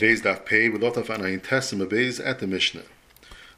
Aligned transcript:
Today's 0.00 0.22
daf 0.22 0.46
pay 0.46 0.70
with 0.70 0.82
lot 0.82 0.96
of 0.96 1.08
anayin 1.08 1.42
tesim 1.42 1.86
abeis 1.86 2.26
at 2.26 2.38
the 2.38 2.46
Mishnah. 2.46 2.84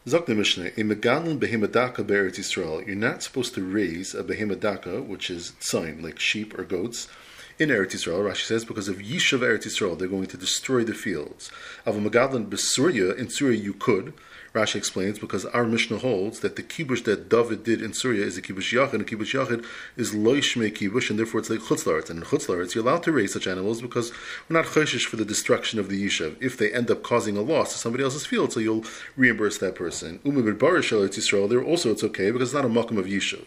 Zok 0.09 0.27
the 0.27 0.35
Mishnah, 0.35 0.71
a 0.77 0.83
megalin 0.83 1.39
behemadaka 1.39 2.05
be'eretz 2.05 2.37
Yisrael, 2.37 2.85
you're 2.85 2.97
not 2.97 3.23
supposed 3.23 3.55
to 3.55 3.63
raise 3.63 4.13
a 4.13 4.25
behemadaka, 4.25 5.07
which 5.07 5.31
is 5.31 5.53
sign, 5.61 6.03
like 6.03 6.19
sheep 6.19 6.59
or 6.59 6.65
goats, 6.65 7.07
in 7.61 7.69
Eretz 7.69 7.93
Yisrael, 7.93 8.29
Rashi 8.29 8.45
says, 8.45 8.65
because 8.65 8.89
of 8.89 8.97
Yishav 8.97 9.39
Eretz 9.39 9.67
Yisrael, 9.67 9.97
they're 9.97 10.09
going 10.09 10.27
to 10.27 10.37
destroy 10.37 10.83
the 10.83 10.95
fields. 10.95 11.53
Of 11.87 11.97
a 11.97 12.01
megalin 12.01 12.49
besurya, 12.49 13.17
in 13.17 13.31
Surya 13.31 13.57
you 13.57 13.75
could, 13.75 14.13
Rashi 14.55 14.77
explains 14.77 15.19
because 15.19 15.47
our 15.47 15.65
Mishnah 15.65 15.99
holds 15.99 16.41
that 16.41 16.57
the 16.57 16.63
kibush 16.63 17.05
that 17.05 17.29
David 17.31 17.65
did 17.65 17.81
in 17.81 17.95
Syria 17.95 18.27
is 18.27 18.37
a 18.37 18.43
kibush 18.43 18.73
yachid, 18.73 18.93
and 18.93 19.03
a 19.03 19.05
kibush 19.05 19.35
yachid 19.35 19.65
is 19.97 20.13
loishme 20.13 20.71
kibush, 20.71 21.09
and 21.09 21.19
therefore 21.19 21.41
it's 21.41 21.49
like 21.49 21.61
chutzlaritz. 21.61 22.11
And 22.11 22.19
in 22.19 22.25
chutzlaritz, 22.25 22.75
you're 22.75 22.85
allowed 22.85 23.03
to 23.05 23.13
raise 23.13 23.33
such 23.33 23.47
animals 23.47 23.81
because 23.81 24.13
we're 24.49 24.61
not 24.61 24.67
choshish 24.67 25.07
for 25.07 25.17
the 25.17 25.25
destruction 25.25 25.79
of 25.79 25.89
the 25.89 26.05
yishav. 26.05 26.37
If 26.41 26.59
they 26.59 26.71
end 26.73 26.91
up 26.91 27.03
causing 27.03 27.37
a 27.37 27.43
loss 27.43 27.73
to 27.73 27.79
somebody 27.79 28.05
else's 28.05 28.27
field, 28.27 28.53
so 28.53 28.61
you'll 28.61 28.85
reimburse 29.17 29.59
that 29.59 29.75
person. 29.75 30.19
Umibid 30.25 30.59
barish 30.59 30.93
Yisrael, 30.93 31.49
there 31.49 31.63
also 31.63 31.91
it's 31.91 32.05
okay 32.05 32.31
because 32.31 32.53
it's 32.53 32.55
not 32.55 32.65
a 32.65 32.69
makam 32.69 32.99
of 32.99 33.07
yishav. 33.07 33.45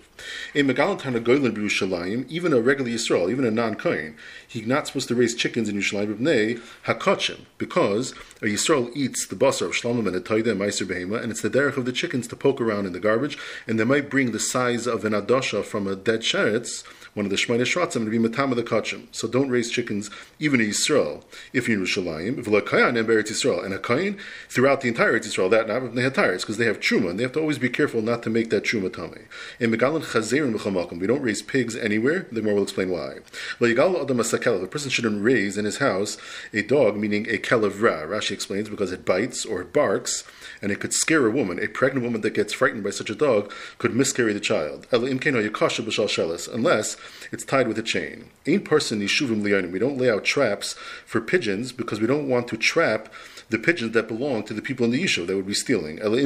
A 0.53 0.63
megalantan 0.63 1.15
b'Yushalayim, 1.23 2.27
even 2.29 2.53
a 2.53 2.61
regular 2.61 2.89
Yisrael, 2.89 3.29
even 3.29 3.45
a 3.45 3.51
non-kohen, 3.51 4.15
he's 4.47 4.65
not 4.65 4.87
supposed 4.87 5.07
to 5.09 5.15
raise 5.15 5.35
chickens 5.35 5.69
in 5.69 5.75
Yushalayim 5.75 6.17
b'nei 6.17 6.61
hakachim 6.85 7.41
because 7.57 8.11
a 8.41 8.45
Yisrael 8.45 8.91
eats 8.95 9.25
the 9.27 9.35
basar 9.35 9.67
of 9.67 9.71
shlamim 9.73 10.07
and 10.07 10.15
a 10.15 10.21
taida 10.21 10.51
and 10.51 10.59
behema, 10.95 11.21
and 11.21 11.31
it's 11.31 11.41
the 11.41 11.49
derech 11.49 11.77
of 11.77 11.85
the 11.85 11.91
chickens 11.91 12.27
to 12.27 12.35
poke 12.35 12.61
around 12.61 12.85
in 12.85 12.93
the 12.93 12.99
garbage, 12.99 13.37
and 13.67 13.79
they 13.79 13.83
might 13.83 14.09
bring 14.09 14.31
the 14.31 14.39
size 14.39 14.87
of 14.87 15.05
an 15.05 15.13
adosha 15.13 15.63
from 15.63 15.87
a 15.87 15.95
dead 15.95 16.21
sheretz, 16.21 16.83
one 17.15 17.25
of 17.25 17.31
the 17.31 17.37
Shemina 17.37 17.61
Shratzim, 17.61 17.97
and 17.97 18.11
be 18.11 18.19
matama 18.19 18.55
the 18.55 18.63
kachim. 18.63 19.07
So 19.11 19.27
don't 19.27 19.49
raise 19.49 19.71
chickens 19.71 20.11
even 20.39 20.61
in 20.61 20.69
Yisrael 20.69 21.23
if 21.51 21.67
you're 21.67 21.79
in 21.79 21.85
Yerushalayim. 21.85 22.43
V'lakayan 22.43 22.99
and 22.99 23.07
Beretz 23.07 23.31
Yisrael, 23.31 23.65
and 23.65 23.73
a 23.73 23.79
kain 23.79 24.17
throughout 24.49 24.81
the 24.81 24.89
entire 24.89 25.19
Yisrael. 25.19 25.49
That 25.49 25.67
not 25.67 25.95
they 25.95 26.03
have 26.03 26.13
tires 26.13 26.43
because 26.43 26.57
they 26.57 26.65
have 26.65 26.79
truma, 26.79 27.09
and 27.09 27.19
they 27.19 27.23
have 27.23 27.31
to 27.31 27.39
always 27.39 27.57
be 27.57 27.69
careful 27.69 28.01
not 28.01 28.21
to 28.23 28.29
make 28.29 28.51
that 28.51 28.63
truma 28.63 28.93
tummy. 28.93 29.23
In 29.59 29.71
Megalan 29.71 30.03
Chazer 30.03 30.45
and 30.45 31.01
we 31.01 31.07
don't 31.07 31.21
raise 31.21 31.41
pigs 31.41 31.75
anywhere. 31.75 32.27
The 32.31 32.41
more 32.41 32.55
will 32.55 32.63
explain 32.63 32.89
why. 32.89 33.17
If 33.59 33.61
a 33.61 34.67
person 34.67 34.89
shouldn't 34.89 35.23
raise 35.23 35.57
in 35.57 35.65
his 35.65 35.77
house 35.77 36.17
a 36.53 36.61
dog, 36.61 36.97
meaning 36.97 37.27
a 37.29 37.37
kelev 37.37 37.81
ra. 37.81 38.05
Rashi 38.05 38.31
explains 38.31 38.69
because 38.69 38.91
it 38.91 39.05
bites 39.05 39.45
or 39.45 39.61
it 39.61 39.71
barks 39.71 40.23
and 40.61 40.71
it 40.71 40.79
could 40.79 40.93
scare 40.93 41.25
a 41.25 41.31
woman. 41.31 41.59
A 41.59 41.67
pregnant 41.67 42.03
woman 42.03 42.21
that 42.21 42.33
gets 42.33 42.53
frightened 42.53 42.83
by 42.83 42.89
such 42.89 43.09
a 43.09 43.15
dog 43.15 43.53
could 43.77 43.95
miscarry 43.95 44.33
the 44.33 44.39
child. 44.39 44.87
Unless 44.91 46.97
it's 47.31 47.45
tied 47.45 47.67
with 47.67 47.77
a 47.77 47.83
chain. 47.83 48.29
Ein 48.47 48.61
person 48.61 49.01
yishuvim 49.01 49.41
liyanim. 49.41 49.71
We 49.71 49.79
don't 49.79 49.97
lay 49.97 50.09
out 50.09 50.23
traps 50.23 50.73
for 51.05 51.21
pigeons 51.21 51.71
because 51.71 51.99
we 51.99 52.07
don't 52.07 52.29
want 52.29 52.47
to 52.49 52.57
trap 52.57 53.11
the 53.49 53.59
pigeons 53.59 53.93
that 53.93 54.07
belong 54.07 54.43
to 54.43 54.53
the 54.53 54.61
people 54.61 54.85
in 54.85 54.91
the 54.91 55.03
yishuv 55.03 55.27
that 55.27 55.35
would 55.35 55.45
be 55.45 55.53
stealing. 55.53 55.99
Unless 56.01 56.23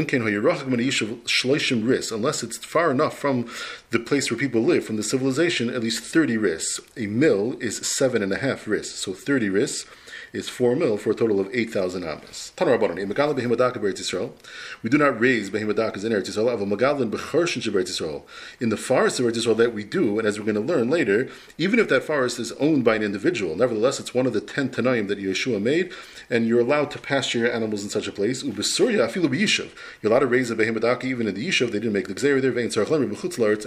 it's 2.43 2.57
far 2.57 2.91
enough 2.91 3.17
from 3.17 3.49
the 3.91 3.99
place 3.99 4.31
where 4.31 4.39
people 4.39 4.61
live, 4.61 4.85
from 4.85 4.95
the 4.95 5.03
civilization, 5.03 5.69
at 5.69 5.83
least 5.83 6.03
30 6.03 6.37
risks. 6.37 6.79
A 6.95 7.07
mill 7.07 7.57
is 7.59 7.77
seven 7.77 8.23
and 8.23 8.31
a 8.31 8.37
half 8.37 8.67
risks, 8.67 8.99
so 8.99 9.13
30 9.13 9.49
risks 9.49 9.85
is 10.33 10.49
4 10.49 10.75
mil 10.75 10.97
for 10.97 11.11
a 11.11 11.15
total 11.15 11.39
of 11.39 11.49
8,000 11.53 12.03
amas. 12.03 12.51
We 12.59 12.65
do 14.89 14.97
not 14.97 15.19
raise 15.19 15.49
behemodakas 15.49 16.05
in 16.05 16.11
Eretz 16.11 16.29
Yisrael. 16.29 18.23
In 18.59 18.69
the 18.69 18.77
forest 18.77 19.19
of 19.19 19.25
Eretz 19.25 19.37
Yisrael 19.37 19.57
that 19.57 19.73
we 19.73 19.83
do, 19.83 20.19
and 20.19 20.27
as 20.27 20.39
we're 20.39 20.45
going 20.45 20.55
to 20.55 20.61
learn 20.61 20.89
later, 20.89 21.29
even 21.57 21.79
if 21.79 21.87
that 21.89 22.03
forest 22.03 22.39
is 22.39 22.51
owned 22.53 22.83
by 22.83 22.95
an 22.95 23.03
individual, 23.03 23.55
nevertheless 23.55 23.99
it's 23.99 24.13
one 24.13 24.25
of 24.25 24.33
the 24.33 24.41
10 24.41 24.69
Tanaim 24.69 25.07
that 25.07 25.19
Yeshua 25.19 25.61
made, 25.61 25.91
and 26.29 26.47
you're 26.47 26.59
allowed 26.59 26.91
to 26.91 26.99
pasture 26.99 27.39
your 27.39 27.51
animals 27.51 27.83
in 27.83 27.89
such 27.89 28.07
a 28.07 28.11
place. 28.11 28.43
You're 28.43 28.53
allowed 28.53 30.19
to 30.19 30.27
raise 30.27 30.51
a 30.51 30.55
behemodaka 30.55 31.03
even 31.05 31.27
in 31.27 31.35
the 31.35 31.47
Yishuv. 31.47 31.71
They 31.71 31.79
didn't 31.79 31.93
make 31.93 32.07
the 32.07 32.13
Xeri 32.13 32.41
there, 32.41 32.51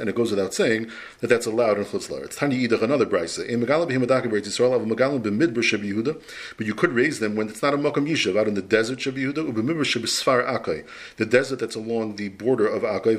and 0.00 0.08
it 0.08 0.14
goes 0.14 0.30
without 0.30 0.54
saying 0.54 0.90
that 1.20 1.26
that's 1.28 1.46
allowed 1.46 1.78
in 1.78 1.84
Chutzlaritz. 1.84 2.36
Tani 2.36 2.68
Yidach, 2.68 2.82
another 2.82 3.06
brisa. 3.06 3.44
In 3.46 3.60
Megala 3.60 3.86
behemodaka 3.90 4.26
Eretz 4.26 4.46
Yisrael, 4.46 4.74
of 4.74 4.82
Yehuda, 4.82 6.20
but 6.56 6.66
you 6.66 6.74
could 6.74 6.92
raise 6.92 7.18
them 7.20 7.36
when 7.36 7.48
it's 7.48 7.62
not 7.62 7.74
a 7.74 7.76
Makam 7.76 8.08
Yishuv, 8.08 8.38
out 8.38 8.48
in 8.48 8.54
the 8.54 8.62
desert 8.62 8.98
Sheb 8.98 9.14
Yehuda, 9.14 9.52
ubemidbar 9.52 9.84
Sheb 9.84 10.02
Sfar 10.02 10.46
Akai, 10.46 10.86
the 11.16 11.26
desert 11.26 11.58
that's 11.58 11.74
along 11.74 12.16
the 12.16 12.28
border 12.28 12.66
of 12.66 12.82
Akai. 12.82 13.18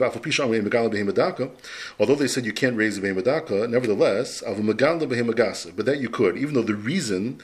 Although 1.99 2.15
they 2.15 2.27
said 2.27 2.45
you 2.45 2.53
can't 2.53 2.77
raise 2.77 2.99
the 2.99 3.07
behemodaka, 3.07 3.69
nevertheless, 3.69 4.41
of 4.41 4.57
but 5.75 5.85
that 5.85 5.99
you 5.99 6.09
could, 6.09 6.37
even 6.37 6.53
though 6.53 6.61
the 6.61 6.75
reason 6.75 7.41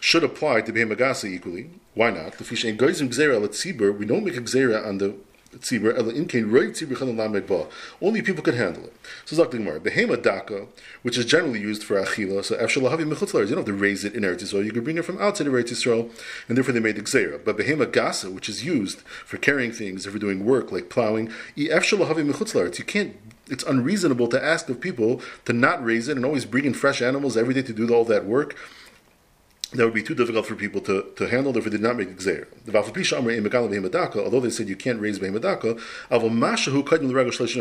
should 0.00 0.24
apply 0.24 0.62
to 0.62 0.72
Behemagasa 0.72 1.28
equally. 1.30 1.70
Why 1.94 2.10
not? 2.10 2.38
We 2.40 2.46
don't 2.46 4.24
make 4.24 4.36
a 4.36 4.40
gzera 4.40 4.86
on 4.86 4.98
the 4.98 5.14
Only 8.02 8.22
people 8.22 8.42
could 8.42 8.54
handle 8.54 8.84
it. 8.84 8.92
So 9.24 9.34
Zak 9.34 9.50
Gemara, 9.50 9.80
behema 9.80 10.22
daka, 10.22 10.66
which 11.02 11.18
is 11.18 11.24
generally 11.24 11.58
used 11.58 11.82
for 11.82 12.00
achila. 12.00 12.44
So 12.44 12.56
lahavi 12.56 12.98
mechutzlar. 12.98 13.40
You 13.40 13.48
don't 13.48 13.58
have 13.58 13.64
to 13.66 13.72
raise 13.72 14.04
it 14.04 14.14
in 14.14 14.22
Eretz 14.22 14.42
Yisrael. 14.42 14.64
You 14.64 14.70
could 14.70 14.84
bring 14.84 14.96
it 14.96 15.04
from 15.04 15.18
outside 15.20 15.48
of 15.48 15.52
Eretz 15.52 15.70
Yisrael, 15.70 16.08
and 16.48 16.56
therefore 16.56 16.72
they 16.72 16.80
made 16.80 16.94
the 16.96 17.02
gzera. 17.02 17.44
But 17.44 17.56
behema 17.56 17.86
gasa, 17.86 18.32
which 18.32 18.48
is 18.48 18.64
used 18.64 19.00
for 19.00 19.38
carrying 19.38 19.72
things, 19.72 20.06
if 20.06 20.12
you're 20.12 20.20
doing 20.20 20.44
work 20.44 20.70
like 20.70 20.88
plowing. 20.88 21.32
You 21.56 21.68
can't 21.70 23.16
it's 23.50 23.64
unreasonable 23.64 24.28
to 24.28 24.42
ask 24.42 24.68
of 24.68 24.80
people 24.80 25.20
to 25.44 25.52
not 25.52 25.84
raise 25.84 26.06
it 26.06 26.16
and 26.16 26.24
always 26.24 26.44
bring 26.44 26.64
in 26.64 26.72
fresh 26.72 27.02
animals 27.02 27.36
every 27.36 27.52
day 27.52 27.62
to 27.62 27.72
do 27.72 27.92
all 27.92 28.04
that 28.04 28.24
work 28.24 28.54
that 29.72 29.84
would 29.84 29.94
be 29.94 30.02
too 30.02 30.16
difficult 30.16 30.46
for 30.46 30.56
people 30.56 30.80
to, 30.80 31.06
to 31.14 31.28
handle, 31.28 31.52
therefore 31.52 31.70
did 31.70 31.80
not 31.80 31.96
make 31.96 32.16
Gzeir. 32.16 32.48
The 32.66 32.72
although 34.24 34.40
they 34.40 34.50
said 34.50 34.68
you 34.68 34.74
can't 34.74 35.00
raise 35.00 35.20
Behemadaka, 35.20 35.80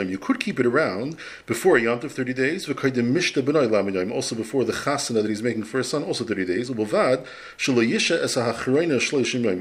you 0.09 0.18
could 0.18 0.40
keep 0.40 0.59
it 0.59 0.66
around 0.66 1.18
before 1.46 1.78
a 1.78 1.81
Yom 1.81 2.00
30 2.00 2.34
days, 2.34 2.68
also 2.68 4.36
before 4.36 4.64
the 4.64 4.74
Chasana 4.74 5.22
that 5.22 5.30
he's 5.30 5.44
making 5.44 5.66
for 5.66 5.78
his 5.78 5.90
son, 5.90 6.03
also 6.03 6.24
30 6.25 6.46
days. 6.46 6.69
You 6.69 8.00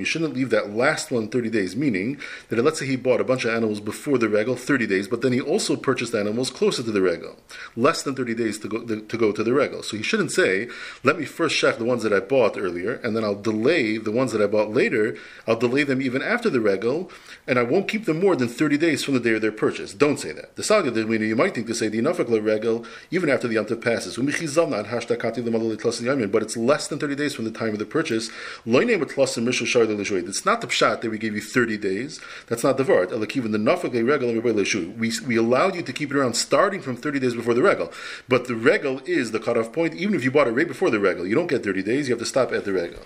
shouldn't 0.04 0.34
leave 0.34 0.50
that 0.50 0.70
last 0.75 1.10
one 1.10 1.28
30 1.28 1.50
days, 1.50 1.76
meaning 1.76 2.19
that 2.48 2.62
let's 2.62 2.78
say 2.78 2.87
he 2.87 2.97
bought 2.97 3.20
a 3.20 3.25
bunch 3.25 3.44
of 3.44 3.50
animals 3.50 3.81
before 3.81 4.16
the 4.16 4.28
regal, 4.28 4.56
30 4.56 4.87
days, 4.87 5.06
but 5.06 5.20
then 5.20 5.34
he 5.34 5.41
also 5.41 5.76
purchased 5.76 6.14
animals 6.14 6.48
closer 6.50 6.82
to 6.82 6.92
the 6.92 7.03
regal, 7.03 7.37
less 7.76 8.03
than 8.03 8.14
30 8.14 8.34
days 8.34 8.58
to 8.60 8.69
go, 8.69 8.87
to 8.87 9.16
go 9.19 9.32
to 9.32 9.44
the 9.44 9.53
regal. 9.53 9.82
So 9.82 9.98
he 9.98 10.03
shouldn't 10.03 10.32
say, 10.32 10.69
let 11.04 11.19
me 11.19 11.26
first 11.26 11.54
check 11.58 11.76
the 11.76 11.84
ones 11.84 12.03
that 12.04 12.12
I 12.12 12.20
bought 12.20 12.38
bought 12.38 12.56
earlier, 12.56 13.00
and 13.03 13.16
then 13.16 13.25
I'll 13.25 13.43
delay 13.50 13.99
the 13.99 14.12
ones 14.12 14.31
that 14.32 14.41
I 14.41 14.47
bought 14.47 14.71
later. 14.71 15.16
I'll 15.47 15.56
delay 15.56 15.82
them 15.82 16.00
even 16.00 16.22
after 16.22 16.49
the 16.49 16.60
regal, 16.60 17.10
and 17.49 17.59
I 17.59 17.65
won't 17.65 17.88
keep 17.88 18.04
them 18.04 18.21
more 18.21 18.37
than 18.37 18.47
30 18.47 18.78
days 18.78 19.03
from 19.03 19.15
the 19.15 19.21
day 19.21 19.34
of 19.34 19.43
their 19.43 19.50
purchase. 19.50 19.93
Don't 19.93 20.21
say 20.21 20.31
that. 20.32 20.54
The 20.54 20.62
saga, 20.62 20.93
you 20.93 21.34
might 21.34 21.54
think 21.54 21.66
to 21.66 21.75
say 21.75 21.88
the 21.88 22.00
Nafak 22.00 22.28
regal 22.28 22.87
even 23.10 23.28
after 23.28 23.49
the 23.49 23.54
Yom 23.54 23.66
passes. 23.81 24.16
But 24.16 24.28
it's 26.43 26.56
less 26.56 26.87
than 26.87 27.00
30 27.00 27.16
days 27.16 27.34
from 27.34 27.44
the 27.44 27.50
time 27.50 27.71
of 27.71 27.81
the 27.81 27.87
purchase. 27.87 28.31
It's 28.66 30.44
not 30.50 30.60
the 30.60 30.69
pshat 30.69 31.00
that 31.00 31.10
we 31.10 31.19
gave 31.19 31.34
you 31.34 31.41
30 31.41 31.76
days. 31.78 32.20
That's 32.47 32.62
not 32.62 32.76
the 32.76 32.84
vart. 32.84 33.37
Even 33.37 33.50
the 33.50 33.59
Nafak 33.59 33.93
regal 33.93 34.28
we, 34.99 35.12
we 35.26 35.37
allowed 35.37 35.75
you 35.75 35.82
to 35.82 35.93
keep 35.93 36.12
it 36.12 36.16
around 36.16 36.34
starting 36.34 36.82
from 36.82 36.97
30 36.97 37.19
days 37.19 37.34
before 37.34 37.55
the 37.55 37.62
regal. 37.62 37.93
But 38.28 38.47
the 38.47 38.55
regal 38.55 39.00
is 39.06 39.32
the 39.32 39.41
cutoff 39.41 39.72
point. 39.72 39.94
Even 39.94 40.15
if 40.15 40.22
you 40.22 40.31
bought 40.31 40.47
it 40.47 40.53
right 40.53 40.69
before 40.69 40.91
the 40.91 41.00
regal, 41.00 41.26
you 41.26 41.34
don't 41.34 41.49
get 41.49 41.65
30 41.65 41.82
days. 41.82 42.09
You 42.09 42.15
have 42.15 42.20
to 42.20 42.26
stop 42.28 42.52
at 42.52 42.64
the 42.64 42.72
regal. 42.72 43.02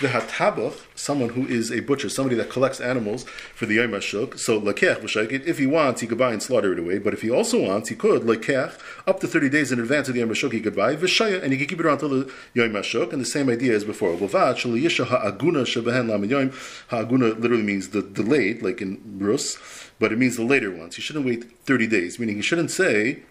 The 0.00 0.08
hatabach, 0.08 0.80
someone 0.94 1.30
who 1.30 1.46
is 1.46 1.70
a 1.70 1.80
butcher, 1.80 2.08
somebody 2.08 2.36
that 2.36 2.50
collects 2.50 2.80
animals 2.80 3.24
for 3.54 3.66
the 3.66 3.74
Yom 3.74 3.90
HaShuk, 3.90 4.38
so 4.38 4.60
lekech 4.60 5.00
v'shayket, 5.00 5.46
if 5.46 5.58
he 5.58 5.66
wants, 5.66 6.00
he 6.00 6.06
could 6.06 6.18
buy 6.18 6.32
and 6.32 6.42
slaughter 6.42 6.72
it 6.72 6.78
away, 6.78 6.98
but 6.98 7.12
if 7.12 7.22
he 7.22 7.30
also 7.30 7.66
wants, 7.66 7.88
he 7.88 7.94
could, 7.94 8.22
lekech, 8.22 8.78
up 9.06 9.20
to 9.20 9.26
30 9.26 9.48
days 9.48 9.72
in 9.72 9.80
advance 9.80 10.08
of 10.08 10.14
the 10.14 10.20
Yom 10.20 10.30
HaShuk, 10.30 10.52
he 10.52 10.60
could 10.60 10.76
buy, 10.76 10.96
v'shaya, 10.96 11.42
and 11.42 11.52
he 11.52 11.58
could 11.58 11.68
keep 11.68 11.80
it 11.80 11.86
around 11.86 12.02
until 12.02 12.08
the 12.10 12.32
Yom 12.54 12.70
HaShuk, 12.70 13.12
and 13.12 13.20
the 13.20 13.26
same 13.26 13.50
idea 13.50 13.74
as 13.74 13.84
before. 13.84 14.14
V'vad, 14.16 14.54
shaliyisha 14.56 15.06
ha'aguna 15.06 15.64
shebehen 15.64 16.28
yom, 16.28 16.52
ha'aguna 16.88 17.26
literally 17.34 17.62
means 17.62 17.90
the 17.90 18.02
delayed, 18.02 18.62
like 18.62 18.80
in 18.80 19.00
Rus, 19.18 19.58
but 19.98 20.12
it 20.12 20.18
means 20.18 20.36
the 20.36 20.44
later 20.44 20.70
ones. 20.70 20.96
He 20.96 21.02
shouldn't 21.02 21.26
wait 21.26 21.44
30 21.64 21.86
days, 21.86 22.18
meaning 22.18 22.36
he 22.36 22.42
shouldn't 22.42 22.70
say, 22.70 23.22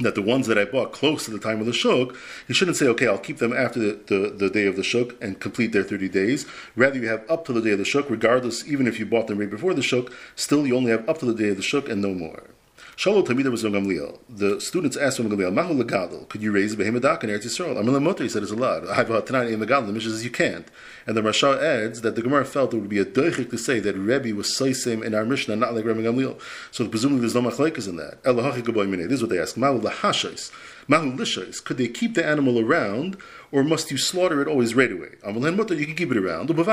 that 0.00 0.14
the 0.14 0.22
ones 0.22 0.46
that 0.46 0.58
I 0.58 0.64
bought 0.66 0.92
close 0.92 1.24
to 1.24 1.30
the 1.30 1.38
time 1.38 1.60
of 1.60 1.66
the 1.66 1.72
shuk, 1.72 2.14
you 2.48 2.54
shouldn't 2.54 2.76
say, 2.76 2.86
okay, 2.88 3.06
I'll 3.06 3.18
keep 3.18 3.38
them 3.38 3.52
after 3.52 3.80
the, 3.80 4.00
the, 4.06 4.30
the, 4.30 4.50
day 4.50 4.66
of 4.66 4.76
the 4.76 4.82
shuk 4.82 5.14
and 5.22 5.40
complete 5.40 5.72
their 5.72 5.82
30 5.82 6.08
days. 6.10 6.46
Rather, 6.74 6.98
you 6.98 7.08
have 7.08 7.28
up 7.30 7.46
to 7.46 7.52
the 7.52 7.62
day 7.62 7.70
of 7.70 7.78
the 7.78 7.84
shuk, 7.84 8.10
regardless, 8.10 8.66
even 8.68 8.86
if 8.86 8.98
you 8.98 9.06
bought 9.06 9.26
them 9.26 9.38
right 9.38 9.48
before 9.48 9.72
the 9.72 9.82
shuk, 9.82 10.12
still 10.34 10.66
you 10.66 10.76
only 10.76 10.90
have 10.90 11.08
up 11.08 11.18
to 11.18 11.26
the 11.26 11.34
day 11.34 11.48
of 11.48 11.56
the 11.56 11.62
shuk 11.62 11.88
and 11.88 12.02
no 12.02 12.12
more. 12.12 12.44
Shalom 12.98 13.26
Tamida 13.26 13.50
was 13.50 13.62
Gamliel. 13.62 14.20
The 14.26 14.58
students 14.58 14.96
asked 14.96 15.18
Ram 15.18 15.28
Gamliel, 15.28 15.52
Mahu 15.52 15.74
Legadol, 15.74 16.26
could 16.30 16.42
you 16.42 16.50
raise 16.50 16.72
a 16.72 16.76
behemodak 16.78 17.22
in 17.24 17.28
Eretz 17.28 17.44
Yisrael? 17.44 17.76
Amin 17.76 17.94
Lamoto, 17.94 18.20
he 18.20 18.28
said, 18.30 18.42
it's 18.42 18.50
allowed. 18.50 18.88
I 18.88 18.94
have 18.94 19.10
a 19.10 19.20
Tanai 19.20 19.52
in 19.52 19.60
Megadol, 19.60 19.88
the 19.88 19.92
Mishnah 19.92 20.12
says 20.12 20.24
you 20.24 20.30
can't. 20.30 20.66
And 21.06 21.14
the 21.14 21.20
Rasha 21.20 21.62
adds 21.62 22.00
that 22.00 22.14
the 22.14 22.22
Gemara 22.22 22.46
felt 22.46 22.72
it 22.72 22.78
would 22.78 22.88
be 22.88 22.98
a 22.98 23.04
doichik 23.04 23.50
to 23.50 23.58
say 23.58 23.80
that 23.80 23.96
Rebbe 23.96 24.34
was 24.34 24.48
Saisim 24.48 25.04
in 25.04 25.14
our 25.14 25.26
Mishnah, 25.26 25.56
not 25.56 25.74
like 25.74 25.84
Ram 25.84 25.98
Gamliel. 25.98 26.40
So 26.70 26.88
presumably 26.88 27.20
there's 27.20 27.34
no 27.34 27.42
machlekes 27.42 27.86
in 27.86 27.96
that. 27.96 28.22
This 28.22 29.12
is 29.12 29.20
what 29.20 29.28
they 29.28 29.40
ask. 29.40 29.58
Mahu. 29.58 29.82
Mahu 30.88 31.16
lishais, 31.16 31.64
could 31.64 31.78
they 31.78 31.88
keep 31.88 32.14
the 32.14 32.24
animal 32.24 32.60
around, 32.60 33.16
or 33.50 33.64
must 33.64 33.90
you 33.90 33.96
slaughter 33.96 34.40
it 34.40 34.48
always 34.48 34.74
right 34.74 34.92
away? 34.92 35.16
You 35.24 35.86
can 35.86 35.96
keep 35.96 36.10
it 36.12 36.16
around. 36.16 36.48
We 36.50 36.64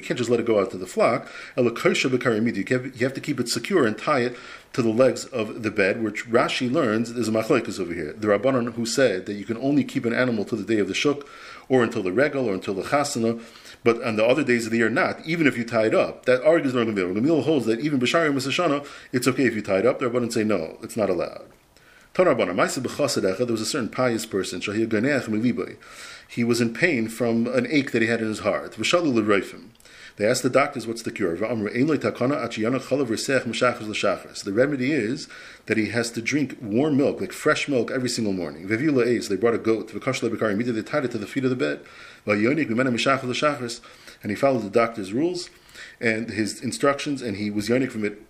can't 0.00 0.18
just 0.18 0.30
let 0.30 0.40
it 0.40 0.46
go 0.46 0.60
out 0.60 0.70
to 0.70 0.78
the 0.78 0.86
flock. 0.86 1.28
You 1.56 1.64
have 1.64 3.14
to 3.14 3.20
keep 3.20 3.40
it 3.40 3.48
secure 3.48 3.86
and 3.86 3.98
tie 3.98 4.20
it 4.20 4.36
to 4.72 4.82
the 4.82 4.88
legs 4.90 5.24
of 5.26 5.62
the 5.62 5.70
bed, 5.70 6.02
which 6.02 6.26
Rashi 6.26 6.70
learns 6.70 7.12
there's 7.12 7.28
a 7.28 7.32
machlekes 7.32 7.78
over 7.78 7.92
here. 7.92 8.12
The 8.12 8.28
Rabbanon 8.28 8.72
who 8.72 8.86
said 8.86 9.26
that 9.26 9.34
you 9.34 9.44
can 9.44 9.58
only 9.58 9.84
keep 9.84 10.04
an 10.04 10.14
animal 10.14 10.44
to 10.46 10.56
the 10.56 10.64
day 10.64 10.78
of 10.80 10.88
the 10.88 10.94
shuk, 10.94 11.26
or 11.68 11.82
until 11.82 12.02
the 12.02 12.12
regal, 12.12 12.48
or 12.48 12.54
until 12.54 12.74
the 12.74 12.82
chasana, 12.82 13.40
but 13.84 14.02
on 14.02 14.16
the 14.16 14.24
other 14.24 14.42
days 14.44 14.64
of 14.66 14.72
the 14.72 14.78
year 14.78 14.90
not, 14.90 15.24
even 15.24 15.46
if 15.46 15.56
you 15.56 15.64
tie 15.64 15.86
it 15.86 15.94
up. 15.94 16.24
That 16.26 16.42
argues 16.42 16.72
the 16.72 16.84
Gamil. 16.84 17.14
Gamil 17.14 17.42
holds 17.44 17.66
that 17.66 17.80
even 17.80 18.00
B'shari 18.00 18.28
and 18.28 18.36
Shana, 18.36 18.86
it's 19.12 19.28
okay 19.28 19.44
if 19.46 19.54
you 19.54 19.62
tie 19.62 19.78
it 19.78 19.86
up. 19.86 19.98
The 19.98 20.10
Rabbanon 20.10 20.32
say 20.32 20.44
no, 20.44 20.78
it's 20.82 20.96
not 20.96 21.10
allowed. 21.10 21.46
There 22.14 22.24
was 22.24 23.60
a 23.60 23.66
certain 23.66 23.88
pious 23.88 24.24
person, 24.24 24.60
he 24.60 26.44
was 26.44 26.60
in 26.60 26.72
pain 26.72 27.08
from 27.08 27.46
an 27.48 27.66
ache 27.68 27.90
that 27.90 28.02
he 28.02 28.08
had 28.08 28.20
in 28.20 28.28
his 28.28 28.38
heart. 28.40 28.76
They 30.16 30.26
asked 30.28 30.44
the 30.44 30.50
doctors, 30.50 30.86
what's 30.86 31.02
the 31.02 31.10
cure? 31.10 31.34
The 31.36 31.48
remedy 34.52 34.92
is 34.92 35.28
that 35.66 35.76
he 35.76 35.88
has 35.88 36.10
to 36.12 36.22
drink 36.22 36.56
warm 36.62 36.96
milk, 36.96 37.20
like 37.20 37.32
fresh 37.32 37.66
milk, 37.66 37.90
every 37.90 38.08
single 38.08 38.32
morning. 38.32 38.68
They 38.68 39.36
brought 39.36 39.54
a 39.54 39.58
goat. 39.58 39.88
They 39.92 39.98
tied 40.82 41.04
it 41.04 41.10
to 41.10 41.18
the 41.18 41.26
feet 41.26 41.44
of 41.44 41.50
the 41.50 41.56
bed. 41.56 41.80
And 44.22 44.30
he 44.30 44.36
followed 44.36 44.62
the 44.62 44.70
doctor's 44.70 45.12
rules 45.12 45.50
and 46.00 46.30
his 46.30 46.62
instructions, 46.62 47.20
and 47.22 47.36
he 47.38 47.50
was 47.50 47.68
yonik 47.68 47.90
from 47.90 48.04
it 48.04 48.22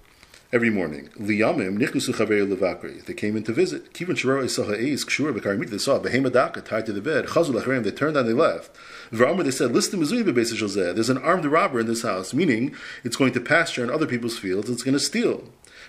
every 0.55 0.71
morning. 0.71 1.09
Liyamim 1.19 1.77
nichnusu 1.77 2.15
chaver 2.15 2.47
levakri. 2.47 3.05
They 3.05 3.13
came 3.13 3.37
in 3.37 3.43
to 3.43 3.53
visit. 3.53 3.93
Kivin 3.93 4.15
shara 4.15 4.49
saw 4.49 4.63
ha'ez 4.63 5.05
kshur 5.05 5.37
b'karimit. 5.37 5.69
They 5.69 5.79
saw 5.79 5.97
a 5.97 6.01
behemadaka 6.01 6.65
tied 6.65 6.87
to 6.87 6.93
the 6.93 7.01
bed. 7.01 7.27
Chazul 7.27 7.61
acharem. 7.61 7.83
They 7.83 7.91
turned 7.91 8.17
and 8.17 8.29
they 8.29 8.33
left. 8.33 8.71
V'amr 9.13 9.43
they 9.43 9.51
said, 9.51 9.73
listen 9.73 10.01
Mizui 10.01 10.95
There's 10.95 11.11
an 11.11 11.19
armed 11.19 11.45
robber 11.45 11.81
in 11.81 11.87
this 11.89 12.03
house, 12.03 12.33
meaning 12.33 12.73
it's 13.03 13.17
going 13.17 13.33
to 13.33 13.41
pasture 13.41 13.83
in 13.83 13.91
other 13.91 14.07
people's 14.07 14.39
fields. 14.39 14.71
It's 14.71 14.85
going 14.85 14.95
to 14.95 15.01
steal. 15.01 15.43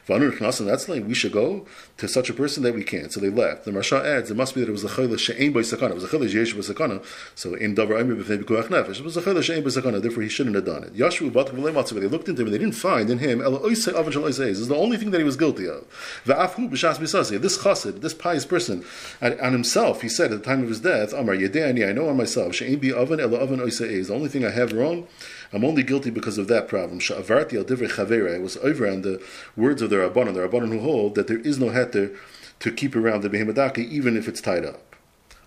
We 0.07 1.13
should 1.16 1.31
go 1.31 1.66
to 1.98 2.07
such 2.07 2.30
a 2.30 2.34
person 2.34 2.62
that 2.63 2.75
we 2.75 2.84
can't. 2.84 3.12
So 3.12 3.19
they 3.19 3.30
left. 3.30 3.66
The 3.66 3.72
Marsha 3.72 4.06
adds, 4.06 4.30
it 4.30 4.38
must 4.38 4.54
be 4.54 4.62
that 4.62 4.69
it 4.69 4.72
was 4.72 4.84
a 4.84 4.88
chayla 4.88 5.18
she'ein 5.18 5.52
by 5.52 5.62
sakana. 5.62 5.92
It 5.92 5.96
was 5.96 6.04
a 6.04 6.07
chayla 6.07 6.31
yesh 6.31 6.54
by 6.54 6.60
sakana. 6.60 7.04
So 7.34 7.56
in 7.56 7.75
davar 7.75 8.04
aymi 8.04 8.22
b'fnei 8.22 8.44
b'kuach 8.44 8.68
nefesh. 8.68 9.00
It 9.00 9.04
was 9.04 9.18
a 9.18 9.22
chayla 9.24 9.42
she'ein 9.42 9.63
by 9.63 9.69
sakana. 9.69 10.00
Therefore, 10.00 10.22
he 10.22 10.30
shouldn't 10.30 10.56
have 10.56 10.66
done 10.66 10.84
it. 10.84 10.96
Yashu 10.96 11.31
b'at 11.31 11.50
v'lei 11.50 11.74
matzav. 11.74 12.00
They 12.00 12.07
looked 12.07 12.30
into 12.30 12.44
him 12.44 12.48
and 12.48 12.54
they 12.54 12.60
didn't 12.60 12.75
find 12.75 13.10
in 13.10 13.18
him 13.18 13.42
ela 13.42 13.60
oisei 13.62 13.94
avan 13.94 14.12
shal 14.12 14.24
oisei. 14.24 14.46
This 14.46 14.60
is 14.60 14.68
the 14.68 14.75
only 14.75 14.98
thing 14.98 15.10
that 15.10 15.18
he 15.18 15.24
was 15.24 15.38
guilty 15.38 15.68
of. 15.68 15.84
V'afhu 16.25 16.69
b'shas 16.69 16.98
b'sasi. 16.98 17.42
This 17.42 17.58
chassid, 17.58 18.01
this 18.01 18.13
pious 18.13 18.46
person, 18.46 18.86
on 19.22 19.54
himself, 19.54 20.04
he 20.04 20.10
said 20.10 20.31
at 20.31 20.44
the 20.44 20.46
time 20.46 20.62
of 20.62 20.69
his 20.69 20.81
death, 20.81 21.13
Amar 21.13 21.36
yedei 21.36 21.90
I 21.90 21.94
know 21.94 22.10
on 22.10 22.18
myself 22.18 22.54
she'ein 22.54 22.78
bi 22.78 22.90
avan 22.90 23.19
ela 23.19 23.40
avan 23.40 23.58
oisei. 23.58 24.06
The 24.06 24.13
only 24.13 24.30
thing 24.30 24.46
I 24.46 24.51
have 24.51 24.72
wrong 24.72 25.08
I'm 25.54 25.64
only 25.64 25.84
guilty 25.84 26.10
because 26.10 26.38
of 26.38 26.48
that 26.48 26.68
problem. 26.68 27.00
Sha'avarti 27.00 27.58
al 27.58 27.64
divrei 27.64 27.90
chavera. 27.90 28.36
I 28.36 28.40
was 28.40 28.58
over 28.58 28.88
on 28.88 29.02
the 29.02 29.24
words 29.56 29.82
of 29.82 29.90
the 29.90 29.98
Rabbanon, 29.98 30.34
the 30.34 30.48
Rabbanon 30.48 30.70
who 30.70 30.80
hold 30.80 31.16
that 31.16 31.28
there 31.28 31.40
is 31.40 31.60
no 31.60 31.68
heter 31.68 32.16
to 32.60 32.72
keep 32.72 32.96
around 32.96 33.22
the 33.22 33.30
behemadaka 33.30 33.80
even 33.80 34.16
if 34.18 34.28
it's 34.28 34.42
tied 34.42 34.66
up. 34.66 34.82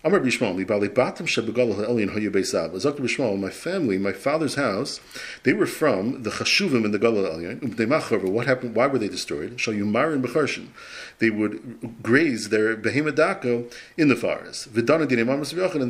Amar 0.01 0.21
Bishmal, 0.21 0.55
my 3.37 3.49
family, 3.49 3.97
my 3.97 4.13
father's 4.13 4.55
house, 4.55 5.01
they 5.43 5.51
were 5.51 5.65
from 5.65 6.23
the 6.23 6.29
chashuvim 6.29 6.85
in 6.85 6.91
the 6.91 6.99
Galil 6.99 7.25
elyon. 7.25 8.31
What 8.31 8.47
happened? 8.47 8.75
Why 8.75 8.87
were 8.87 8.97
they 8.97 9.09
destroyed? 9.09 9.59
They 11.19 11.29
would 11.29 12.01
graze 12.01 12.47
their 12.47 12.77
behemadaka 12.77 13.73
in 13.97 14.07
the 14.07 14.15
forest. 14.15 14.67
And 14.67 14.87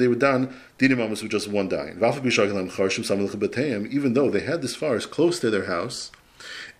they 0.02 0.08
were 0.08 0.16
done 0.16 0.56
with 0.80 1.30
just 1.30 1.48
one 1.48 1.70
dying. 1.70 1.98
Even 3.92 4.14
though 4.14 4.30
they 4.32 4.40
had 4.40 4.62
this 4.64 4.76
forest 4.76 5.12
close 5.12 5.40
to 5.40 5.52
their 5.52 5.66
house 5.66 6.12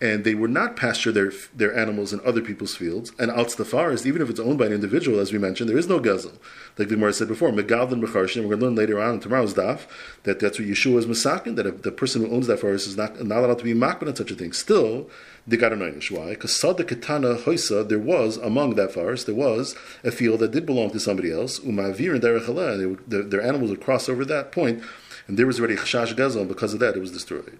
and 0.00 0.24
they 0.24 0.34
would 0.34 0.50
not 0.50 0.76
pasture 0.76 1.12
their 1.12 1.32
their 1.54 1.76
animals 1.76 2.12
in 2.12 2.20
other 2.24 2.40
people's 2.40 2.74
fields. 2.74 3.12
And 3.18 3.30
out 3.30 3.50
the 3.50 3.64
forest, 3.64 4.06
even 4.06 4.22
if 4.22 4.30
it's 4.30 4.40
owned 4.40 4.58
by 4.58 4.66
an 4.66 4.72
individual, 4.72 5.18
as 5.18 5.32
we 5.32 5.38
mentioned, 5.38 5.68
there 5.68 5.78
is 5.78 5.88
no 5.88 6.00
gezel. 6.00 6.38
Like 6.78 6.88
the 6.88 6.94
Gemara 6.96 7.12
said 7.12 7.28
before, 7.28 7.50
megalvin 7.50 8.02
mecharshim. 8.02 8.42
We're 8.42 8.56
going 8.56 8.60
to 8.60 8.66
learn 8.66 8.74
later 8.74 9.00
on 9.00 9.14
in 9.14 9.20
tomorrow's 9.20 9.54
daf 9.54 9.86
that 10.22 10.40
that's 10.40 10.58
what 10.58 10.68
Yeshua 10.68 10.98
is 10.98 11.06
masakin. 11.06 11.56
That 11.56 11.82
the 11.82 11.92
person 11.92 12.24
who 12.24 12.32
owns 12.34 12.46
that 12.46 12.60
forest 12.60 12.86
is 12.86 12.96
not 12.96 13.22
not 13.24 13.44
allowed 13.44 13.58
to 13.58 13.64
be 13.64 13.74
makban 13.74 14.08
on 14.08 14.16
such 14.16 14.30
a 14.30 14.34
thing. 14.34 14.52
Still, 14.52 15.10
they 15.46 15.56
got 15.56 15.72
a 15.72 15.76
noinish. 15.76 16.10
Why? 16.10 16.30
Because 16.30 16.58
sada 16.58 16.84
ketana 16.84 17.42
hoisa, 17.42 17.88
there 17.88 17.98
was 17.98 18.36
among 18.36 18.74
that 18.76 18.92
forest, 18.92 19.26
there 19.26 19.34
was 19.34 19.74
a 20.04 20.10
field 20.10 20.40
that 20.40 20.52
did 20.52 20.66
belong 20.66 20.90
to 20.90 21.00
somebody 21.00 21.32
else. 21.32 21.58
Umavir 21.60 22.14
and 22.14 22.22
derech 22.22 22.98
their, 23.06 23.42
animals 23.42 23.70
would 23.70 23.80
cross 23.80 24.08
over 24.08 24.24
that 24.24 24.52
point, 24.52 24.82
and 25.26 25.38
there 25.38 25.46
was 25.46 25.58
already 25.58 25.76
chashash 25.76 26.14
gezel, 26.14 26.40
and 26.40 26.48
because 26.48 26.74
of 26.74 26.80
that, 26.80 26.96
it 26.96 27.00
was 27.00 27.12
destroyed. 27.12 27.58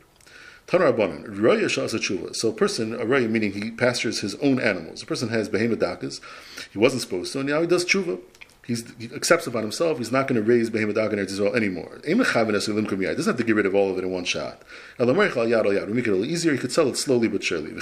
Tanar 0.70 0.96
Raya 0.96 1.64
Shasa 1.64 2.36
So 2.36 2.50
a 2.50 2.52
person, 2.52 2.94
a 2.94 3.04
Raya 3.04 3.28
meaning 3.28 3.52
he 3.52 3.72
pastures 3.72 4.20
his 4.20 4.36
own 4.36 4.60
animals. 4.60 5.02
A 5.02 5.06
person 5.06 5.28
has 5.30 5.48
behemadakas, 5.48 6.20
he 6.72 6.78
wasn't 6.78 7.02
supposed 7.02 7.32
to, 7.32 7.40
and 7.40 7.48
now 7.48 7.60
he 7.60 7.66
does 7.66 7.84
Tshuva. 7.84 8.20
He 8.64 8.76
accepts 9.12 9.48
upon 9.48 9.62
himself, 9.62 9.98
he's 9.98 10.12
not 10.12 10.28
going 10.28 10.40
to 10.40 10.46
raise 10.46 10.70
behemodakan 10.70 11.14
in 11.14 11.18
Israel 11.20 11.56
anymore. 11.56 12.00
He 12.06 12.14
doesn't 12.14 12.36
have 12.36 13.36
to 13.36 13.42
get 13.42 13.56
rid 13.56 13.66
of 13.66 13.74
all 13.74 13.90
of 13.90 13.98
it 13.98 14.04
in 14.04 14.12
one 14.12 14.24
shot. 14.24 14.62
We 14.96 15.06
make 15.06 15.34
it 15.34 15.36
a 15.36 15.42
little 15.42 16.24
easier, 16.24 16.52
he 16.52 16.58
could 16.58 16.70
sell 16.70 16.86
it 16.86 16.96
slowly 16.96 17.26
but 17.26 17.42
surely. 17.42 17.70
He 17.70 17.74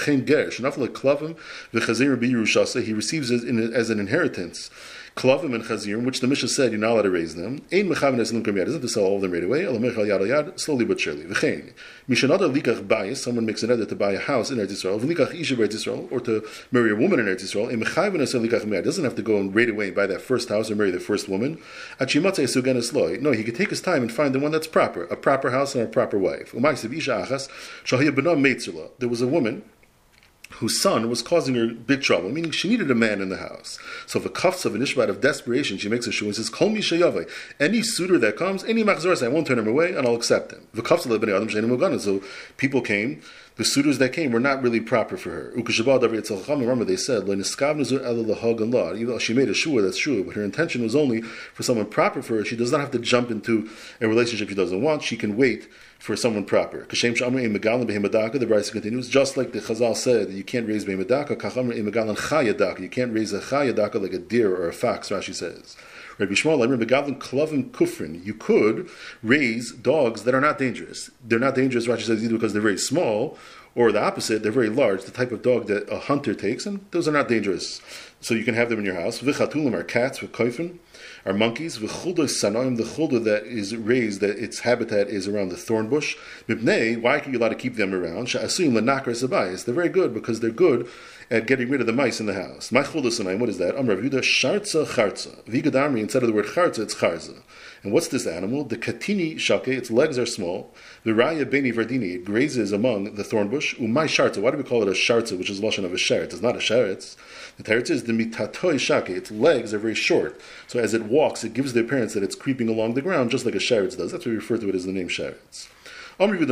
receives 2.93 3.29
it 3.29 3.73
as 3.73 3.89
an 3.91 3.99
inheritance 3.99 4.71
klavim 5.19 5.53
and 5.53 5.65
chazirim, 5.65 6.05
which 6.05 6.21
the 6.21 6.27
Mishnah 6.27 6.47
said 6.47 6.71
you're 6.71 6.79
not 6.79 6.91
allowed 6.91 7.01
to 7.01 7.11
raise 7.11 7.35
them. 7.35 7.61
Ein 7.73 7.89
mechaven 7.89 8.19
es 8.19 8.31
lumkam 8.31 8.55
yad. 8.55 8.71
Have 8.71 8.81
to 8.81 8.87
sell 8.87 9.03
all 9.03 9.17
of 9.17 9.21
them 9.21 9.31
right 9.31 9.43
away. 9.43 9.65
Elam 9.65 9.81
mechal 9.81 10.07
yad 10.07 10.21
yad, 10.21 10.57
slowly 10.57 10.85
but 10.85 10.97
surely. 10.97 11.23
V'chein. 11.25 11.73
Mishanada 12.07 12.49
likach 12.49 12.87
bayis, 12.87 13.17
someone 13.17 13.45
makes 13.45 13.61
an 13.61 13.69
edit 13.69 13.89
to 13.89 13.95
buy 13.97 14.13
a 14.13 14.19
house 14.19 14.49
in 14.49 14.57
Eretz 14.57 14.71
Yisrael. 14.71 14.99
V'likach 14.99 15.35
isha 15.35 15.57
Eretz 15.57 15.73
Yisrael, 15.73 16.09
or 16.09 16.21
to 16.21 16.47
marry 16.71 16.91
a 16.91 16.95
woman 16.95 17.19
in 17.19 17.25
Eretz 17.25 17.43
Yisrael. 17.43 17.69
Ein 17.69 17.83
mechaven 17.83 18.21
es 18.21 18.33
likach 18.33 18.63
miyad. 18.63 18.85
Doesn't 18.85 19.03
have 19.03 19.15
to 19.15 19.21
go 19.21 19.37
and 19.37 19.53
right 19.53 19.69
away 19.69 19.87
and 19.87 19.95
buy 19.95 20.07
that 20.07 20.21
first 20.21 20.47
house 20.47 20.71
or 20.71 20.75
marry 20.75 20.91
the 20.91 21.01
first 21.01 21.27
woman. 21.27 21.59
Achimatzei 21.99 22.45
sugen 22.45 22.77
es 22.77 22.93
loy. 22.93 23.17
No, 23.19 23.33
he 23.33 23.43
could 23.43 23.55
take 23.55 23.71
his 23.71 23.81
time 23.81 24.01
and 24.01 24.11
find 24.11 24.33
the 24.33 24.39
one 24.39 24.51
that's 24.51 24.67
proper, 24.67 25.03
a 25.03 25.17
proper 25.17 25.51
house 25.51 25.75
and 25.75 25.83
a 25.83 25.87
proper 25.87 26.17
wife. 26.17 26.53
Umaysev 26.53 26.95
isha 26.95 27.25
achas, 27.27 27.49
shahiyah 27.83 28.15
benam 28.15 28.41
meitzula. 28.41 28.89
There 28.99 29.09
was 29.09 29.21
a 29.21 29.27
woman 29.27 29.63
whose 30.59 30.81
son 30.81 31.09
was 31.09 31.21
causing 31.21 31.55
her 31.55 31.67
big 31.67 32.01
trouble, 32.01 32.29
meaning 32.29 32.51
she 32.51 32.67
needed 32.67 32.91
a 32.91 32.95
man 32.95 33.21
in 33.21 33.29
the 33.29 33.37
house. 33.37 33.79
So 34.05 34.19
the 34.19 34.29
cuffs 34.29 34.65
of 34.65 34.75
an 34.75 34.81
ishvat 34.81 35.07
of 35.07 35.21
desperation, 35.21 35.77
she 35.77 35.87
makes 35.87 36.05
a 36.05 36.11
shoe 36.11 36.25
and 36.25 36.35
says, 36.35 36.49
Call 36.49 36.67
me 36.69 36.83
mi 36.91 37.25
Any 37.61 37.81
suitor 37.81 38.17
that 38.17 38.35
comes, 38.35 38.65
any 38.65 38.83
machzoras, 38.83 39.23
I 39.23 39.29
won't 39.29 39.47
turn 39.47 39.57
him 39.57 39.69
away 39.69 39.93
and 39.93 40.05
I'll 40.05 40.15
accept 40.15 40.51
him. 40.51 40.67
The 40.73 40.81
cuffs 40.81 41.05
of 41.05 41.13
adam 41.13 41.99
So 41.99 42.21
people 42.57 42.81
came, 42.81 43.21
the 43.55 43.63
suitors 43.63 43.99
that 43.99 44.11
came 44.11 44.33
were 44.33 44.39
not 44.41 44.61
really 44.61 44.81
proper 44.81 45.15
for 45.15 45.31
her. 45.31 45.53
Remember, 45.55 46.85
they 46.85 46.97
said, 46.97 47.23
even 47.23 47.39
though 49.07 49.17
she 49.17 49.33
made 49.33 49.49
a 49.49 49.53
shua, 49.53 49.81
that's 49.81 49.97
true, 49.97 50.23
but 50.25 50.35
her 50.35 50.43
intention 50.43 50.83
was 50.83 50.95
only 50.95 51.21
for 51.21 51.63
someone 51.63 51.85
proper 51.85 52.21
for 52.21 52.35
her. 52.35 52.45
She 52.45 52.57
does 52.57 52.71
not 52.71 52.81
have 52.81 52.91
to 52.91 52.99
jump 52.99 53.31
into 53.31 53.69
a 54.01 54.09
relationship 54.09 54.49
she 54.49 54.55
doesn't 54.55 54.81
want. 54.81 55.03
She 55.03 55.15
can 55.15 55.37
wait 55.37 55.69
for 55.99 56.15
someone 56.15 56.45
proper. 56.45 56.85
The 56.89 56.95
Brisa 56.95 58.71
continues, 58.71 59.09
just 59.09 59.37
like 59.37 59.51
the 59.51 59.59
Chazal 59.59 59.95
said 59.95 60.31
you 60.31 60.43
can't 60.43 60.67
raise 60.67 60.85
Behemedaka, 60.85 61.29
you 62.79 62.89
can't 62.89 63.13
raise 63.13 63.33
a 63.33 63.39
Chayadaka 63.39 64.01
like 64.01 64.13
a 64.13 64.17
deer 64.17 64.55
or 64.55 64.69
a 64.69 64.73
fox, 64.73 65.09
Rashi 65.09 65.35
says. 65.35 65.75
Rabbi 66.17 66.33
Shmuel, 66.33 66.69
Rabbi 66.69 66.85
Gavlin, 66.85 67.19
Klavim 67.19 67.69
Kufrin, 67.71 68.25
you 68.25 68.33
could 68.33 68.89
raise 69.21 69.71
dogs 69.71 70.23
that 70.23 70.33
are 70.33 70.41
not 70.41 70.57
dangerous. 70.57 71.11
They're 71.23 71.37
not 71.37 71.55
dangerous, 71.55 71.85
Rashi 71.87 72.03
says, 72.03 72.23
either 72.23 72.33
because 72.33 72.53
they're 72.53 72.61
very 72.61 72.77
small, 72.77 73.37
or 73.75 73.91
the 73.91 74.01
opposite, 74.01 74.41
they're 74.41 74.51
very 74.51 74.69
large, 74.69 75.03
the 75.03 75.11
type 75.11 75.31
of 75.31 75.41
dog 75.41 75.67
that 75.67 75.87
a 75.89 75.99
hunter 75.99 76.33
takes, 76.33 76.65
and 76.65 76.85
those 76.91 77.07
are 77.07 77.11
not 77.11 77.27
dangerous. 77.27 77.81
So 78.21 78.33
you 78.33 78.43
can 78.43 78.55
have 78.55 78.69
them 78.69 78.79
in 78.79 78.85
your 78.85 78.95
house. 78.95 79.19
Vichatulim 79.19 79.73
are 79.73 79.83
cats 79.83 80.21
with 80.21 80.33
koifin 80.33 80.79
are 81.25 81.33
monkeys. 81.33 81.77
V'chulda 81.77 82.25
sanoim, 82.25 82.77
the 82.77 82.83
chulda 82.83 83.23
that 83.23 83.43
is 83.45 83.75
raised, 83.75 84.19
that 84.21 84.37
its 84.37 84.59
habitat 84.59 85.07
is 85.07 85.27
around 85.27 85.49
the 85.49 85.57
thorn 85.57 85.87
bush. 85.89 86.17
Mipnei, 86.47 87.01
why 87.01 87.19
are 87.19 87.29
you 87.29 87.37
allowed 87.37 87.49
to 87.49 87.55
keep 87.55 87.75
them 87.75 87.93
around? 87.93 88.27
Sha'asuyim 88.27 88.73
lenakar 88.73 89.05
sabayis. 89.07 89.63
They're 89.63 89.75
very 89.75 89.89
good 89.89 90.13
because 90.13 90.41
they're 90.41 90.49
good 90.49 90.87
at 91.31 91.45
getting 91.45 91.69
rid 91.69 91.79
of 91.79 91.87
the 91.87 91.93
mice 91.93 92.19
in 92.19 92.25
the 92.25 92.33
house. 92.33 92.71
My 92.71 92.81
chulda 92.81 93.07
sanoim, 93.07 93.39
what 93.39 93.49
is 93.49 93.59
that? 93.59 93.75
Amrav 93.75 94.01
Yehuda, 94.01 94.21
sharza 94.21 94.85
charza. 94.91 95.29
Vigadamri, 95.47 95.99
instead 95.99 96.23
of 96.23 96.27
the 96.27 96.33
word 96.33 96.47
charza, 96.47 96.81
it's 96.81 96.95
charza. 96.95 97.43
And 97.83 97.93
what's 97.93 98.07
this 98.07 98.25
animal? 98.25 98.63
The 98.63 98.77
katini 98.77 99.37
shake, 99.39 99.67
its 99.67 99.91
legs 99.91 100.17
are 100.17 100.25
small. 100.25 100.73
The 101.03 101.11
raya 101.11 101.49
beni 101.49 101.71
verdini, 101.71 102.15
it 102.15 102.25
grazes 102.25 102.71
among 102.71 103.13
the 103.15 103.23
thorn 103.23 103.47
bush. 103.49 103.75
Umay 103.75 104.05
sharza, 104.05 104.41
why 104.41 104.51
do 104.51 104.57
we 104.57 104.63
call 104.63 104.81
it 104.81 104.87
a 104.87 104.91
sharza, 104.91 105.37
which 105.37 105.51
is 105.51 105.61
lashon 105.61 105.85
of 105.85 105.93
a 105.93 105.97
sheretz? 105.97 106.33
It's 106.33 106.41
not 106.41 106.55
a 106.55 106.59
sheretz. 106.59 107.15
The 107.57 107.63
teretz 107.63 107.91
is 107.91 108.03
the 108.03 108.13
mitatoi 108.13 108.79
shake, 108.79 109.09
its 109.09 109.29
legs 109.29 109.73
are 109.73 109.79
very 109.79 109.95
short. 109.95 110.41
So 110.67 110.79
as 110.79 110.93
it 110.95 111.03
walks, 111.03 111.43
it 111.43 111.53
gives 111.53 111.73
the 111.73 111.81
appearance 111.81 112.15
that 112.15 112.23
it's 112.23 112.35
creeping 112.35 112.69
along 112.69 112.95
the 112.95 113.01
ground, 113.01 113.29
just 113.29 113.45
like 113.45 113.55
a 113.55 113.59
sheretz 113.59 113.95
does. 113.95 114.11
That's 114.11 114.25
why 114.25 114.31
we 114.31 114.37
refer 114.37 114.57
to 114.57 114.69
it 114.69 114.75
as 114.75 114.85
the 114.85 114.91
name 114.91 115.09
sheretz. 115.09 115.67
Just 116.19 116.27
like 116.27 116.41
in 116.41 116.51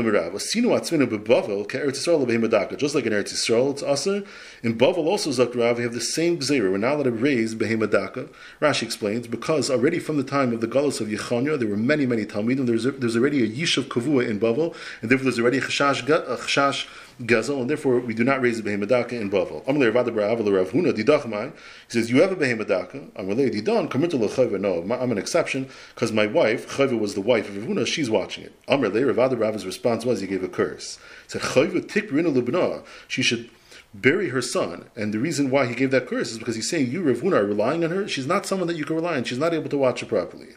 Eretz 3.11 3.33
Yisrael, 3.33 3.71
it's 3.71 3.83
asa. 3.83 4.23
In 4.63 4.77
Bavel 4.77 5.05
also, 5.07 5.29
Zakrav, 5.29 5.75
we 5.75 5.83
have 5.83 5.93
the 5.93 5.99
same 5.99 6.39
gzeira. 6.39 6.71
We're 6.71 6.77
not 6.77 6.93
allowed 6.93 7.03
to 7.03 7.11
raise 7.11 7.53
behemadaka. 7.53 8.29
Rashi 8.61 8.83
explains, 8.83 9.27
because 9.27 9.69
already 9.69 9.99
from 9.99 10.15
the 10.15 10.23
time 10.23 10.53
of 10.53 10.61
the 10.61 10.67
Galus 10.67 11.01
of 11.01 11.09
Yechanya, 11.09 11.59
there 11.59 11.67
were 11.67 11.75
many, 11.75 12.05
many 12.05 12.23
Talmidim. 12.23 12.65
There's, 12.65 12.85
there's 12.85 13.17
already 13.17 13.43
a 13.43 13.47
Yishav 13.49 13.89
Kavua 13.89 14.29
in 14.29 14.39
Bavel, 14.39 14.73
and 15.01 15.11
therefore 15.11 15.25
there's 15.25 15.39
already 15.39 15.57
a 15.57 15.61
Chashash, 15.61 16.01
a 16.07 16.37
chashash 16.37 16.87
Gazel, 17.21 17.61
and 17.61 17.69
therefore 17.69 17.99
we 17.99 18.13
do 18.13 18.23
not 18.23 18.41
raise 18.41 18.61
the 18.61 18.69
behemadaka 18.69 19.13
in 19.13 19.31
Bavel. 19.31 19.63
Amalei 19.65 19.93
Rav 19.93 20.07
Rav 20.07 20.69
Huna 20.69 20.93
Didachmai. 20.93 21.51
He 21.51 21.91
says, 21.91 22.11
you 22.11 22.21
have 22.21 22.31
a 22.31 22.35
behemadaka. 22.35 23.09
Amalei 23.11 23.51
Didan 23.51 23.89
Kamirta 23.89 24.19
Lechayva. 24.19 24.59
No, 24.59 24.81
I'm 24.95 25.11
an 25.11 25.17
exception 25.17 25.67
because 25.95 26.11
my 26.11 26.27
wife 26.27 26.77
Chayva 26.77 26.99
was 26.99 27.15
the 27.15 27.21
wife 27.21 27.49
of 27.49 27.57
Rav 27.57 27.67
Huna. 27.67 27.87
She's 27.87 28.09
watching 28.09 28.43
it. 28.43 28.53
Amalei 28.67 29.15
Rav 29.15 29.39
Rav's 29.39 29.65
response 29.65 30.05
was 30.05 30.21
he 30.21 30.27
gave 30.27 30.43
a 30.43 30.47
curse. 30.47 30.99
He 31.23 31.31
said 31.31 31.41
Chayva 31.41 31.81
Tikrina 31.81 32.33
Lubna. 32.33 32.85
She 33.07 33.23
should 33.23 33.49
bury 33.93 34.29
her 34.29 34.41
son. 34.41 34.89
And 34.95 35.13
the 35.13 35.19
reason 35.19 35.49
why 35.49 35.65
he 35.65 35.73
gave 35.73 35.91
that 35.91 36.07
curse 36.07 36.31
is 36.31 36.37
because 36.37 36.55
he's 36.55 36.69
saying 36.69 36.91
you, 36.91 37.01
Rav 37.01 37.17
Huna, 37.17 37.37
are 37.37 37.45
relying 37.45 37.83
on 37.83 37.89
her. 37.89 38.07
She's 38.07 38.27
not 38.27 38.45
someone 38.45 38.67
that 38.67 38.77
you 38.77 38.85
can 38.85 38.95
rely 38.95 39.17
on. 39.17 39.23
She's 39.23 39.39
not 39.39 39.53
able 39.53 39.69
to 39.69 39.77
watch 39.77 40.01
her 40.01 40.05
properly. 40.05 40.49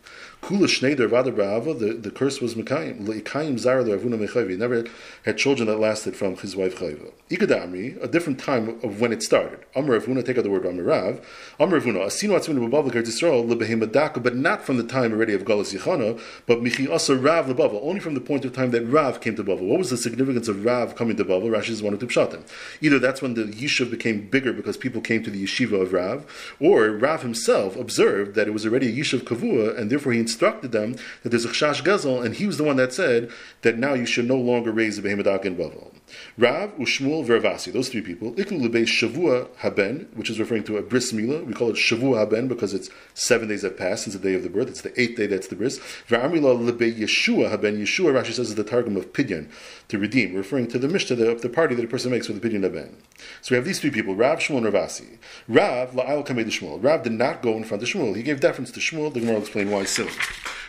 Kula 0.42 0.66
Shneider 0.66 1.06
Vada 1.08 1.30
Brava, 1.30 1.74
the, 1.74 2.10
curse 2.10 2.40
was 2.40 2.54
Mekayim. 2.54 3.06
Leikayim 3.06 3.58
Zara 3.58 3.84
Ravuna 3.84 4.18
Mechayvi. 4.18 4.50
He 4.50 4.56
never 4.56 4.84
had 5.24 5.36
children 5.36 5.68
that 5.68 5.78
lasted 5.78 6.16
from 6.16 6.36
his 6.38 6.56
wife 6.56 6.78
Chayva. 6.78 7.12
Ikadamri, 7.30 8.02
a 8.02 8.08
different 8.08 8.40
time 8.40 8.80
of 8.82 9.00
when 9.00 9.12
it 9.12 9.22
started. 9.22 9.60
Amr 9.76 10.00
Ravuna, 10.00 10.24
take 10.24 10.38
out 10.38 10.44
the 10.44 10.50
word 10.50 10.64
Amarav. 10.64 11.22
Amr 11.60 11.78
Ravuna, 11.78 12.06
Asinu 12.06 12.30
Atzminu 12.30 12.68
Babavla 12.68 12.90
Kert 12.90 13.04
Yisrael, 13.04 13.48
Lebehemadaka, 13.48 14.22
but 14.22 14.34
not 14.34 14.62
from 14.62 14.78
the 14.78 14.82
time 14.82 15.12
already 15.12 15.34
of 15.34 15.44
Galus 15.44 15.76
Yichana, 15.78 16.18
but 16.46 16.60
Michi 16.60 16.90
Asa 16.90 17.14
Rav 17.14 17.46
Lebava, 17.46 17.78
only 17.82 18.00
from 18.00 18.14
the 18.14 18.20
point 18.20 18.44
of 18.44 18.52
time 18.54 18.70
that 18.70 18.82
Rav 18.86 19.20
came 19.20 19.36
to 19.36 19.44
Bavel. 19.44 19.68
What 19.68 19.78
was 19.78 19.90
the 19.90 19.96
significance 19.98 20.48
of 20.48 20.64
Rav 20.64 20.96
coming 20.96 21.16
to 21.16 21.24
Bavel? 21.24 21.50
Rashi 21.50 21.70
is 21.70 21.82
one 21.82 21.92
of 21.92 22.00
two 22.00 22.06
pshatim. 22.06 22.42
Either 22.80 22.98
that's 22.98 23.20
when 23.20 23.34
the 23.34 23.44
Yishuv 23.44 23.90
became 23.90 24.28
bigger 24.28 24.52
because 24.52 24.76
people 24.76 25.02
came 25.02 25.22
to 25.22 25.30
the 25.30 25.44
yeshiva 25.44 25.80
of 25.80 25.92
Rav, 25.92 26.56
or 26.58 26.90
Rav 26.90 27.22
himself 27.22 27.76
observed 27.76 28.34
that 28.34 28.48
it 28.48 28.52
was 28.52 28.64
already 28.64 28.88
a 28.88 28.92
Yishuv 29.04 29.20
Kavua, 29.20 29.78
and 29.78 29.90
therefore 29.90 30.12
he 30.12 30.18
instructed 30.30 30.72
them 30.72 30.96
that 31.22 31.30
there's 31.30 31.44
a 31.44 31.48
chash 31.48 31.82
gazel, 31.82 32.24
and 32.24 32.36
he 32.36 32.46
was 32.46 32.56
the 32.56 32.64
one 32.64 32.76
that 32.76 32.92
said 32.92 33.30
that 33.62 33.78
now 33.78 33.94
you 33.94 34.06
should 34.06 34.26
no 34.26 34.36
longer 34.36 34.70
raise 34.70 34.96
a 34.98 35.02
behemoth 35.02 35.44
in 35.44 35.56
Bavel. 35.56 35.92
Rav, 36.38 36.70
Ushmuel, 36.76 37.26
Veravasi, 37.26 37.72
those 37.72 37.88
three 37.88 38.00
people, 38.00 38.32
Iklu 38.32 38.60
Lebe 38.60 38.86
Shavua 38.86 39.48
Haben, 39.56 40.08
which 40.14 40.30
is 40.30 40.38
referring 40.38 40.64
to 40.64 40.76
a 40.76 40.82
bris 40.82 41.12
milah. 41.12 41.44
We 41.44 41.54
call 41.54 41.70
it 41.70 41.76
Shavua 41.76 42.18
Haben 42.18 42.48
because 42.48 42.74
it's 42.74 42.90
seven 43.14 43.48
days 43.48 43.62
have 43.62 43.76
passed 43.76 44.04
since 44.04 44.14
the 44.14 44.22
day 44.22 44.34
of 44.34 44.42
the 44.42 44.48
birth. 44.48 44.68
It's 44.68 44.80
the 44.80 44.98
eighth 45.00 45.16
day 45.16 45.26
that's 45.26 45.48
the 45.48 45.56
bris. 45.56 45.78
Ve'amila 46.08 46.58
Lebe 46.58 46.96
Yeshua 46.96 47.50
Haben. 47.50 47.78
Yeshua, 47.78 48.12
Rashi 48.12 48.32
says, 48.32 48.50
is 48.50 48.54
the 48.54 48.64
targum 48.64 48.96
of 48.96 49.12
Pidyon, 49.12 49.50
to 49.88 49.98
redeem, 49.98 50.34
referring 50.34 50.68
to 50.68 50.78
the 50.78 50.88
Mishnah, 50.88 51.16
the, 51.16 51.34
the 51.34 51.48
party 51.48 51.74
that 51.74 51.84
a 51.84 51.88
person 51.88 52.10
makes 52.10 52.28
with 52.28 52.40
the 52.40 52.48
Pidyon 52.48 52.62
Haben. 52.62 52.96
So 53.42 53.52
we 53.52 53.56
have 53.56 53.64
these 53.64 53.80
three 53.80 53.90
people, 53.90 54.14
Rav, 54.14 54.38
Shmuel, 54.38 54.58
and 54.58 54.66
Ravasi. 54.66 55.18
Rav, 55.48 55.92
La'al 55.92 56.26
Kamei 56.26 56.44
Shmuel. 56.46 56.82
Rav 56.82 57.02
did 57.02 57.12
not 57.12 57.42
go 57.42 57.56
in 57.56 57.64
front 57.64 57.82
of 57.82 57.88
Shmuel. 57.88 58.16
He 58.16 58.22
gave 58.22 58.40
deference 58.40 58.70
to 58.72 58.80
Shmuel. 58.80 59.12
The 59.12 59.20
Gemara 59.20 59.34
will 59.34 59.42
explain 59.42 59.70
why 59.70 59.84
soon. 59.84 60.08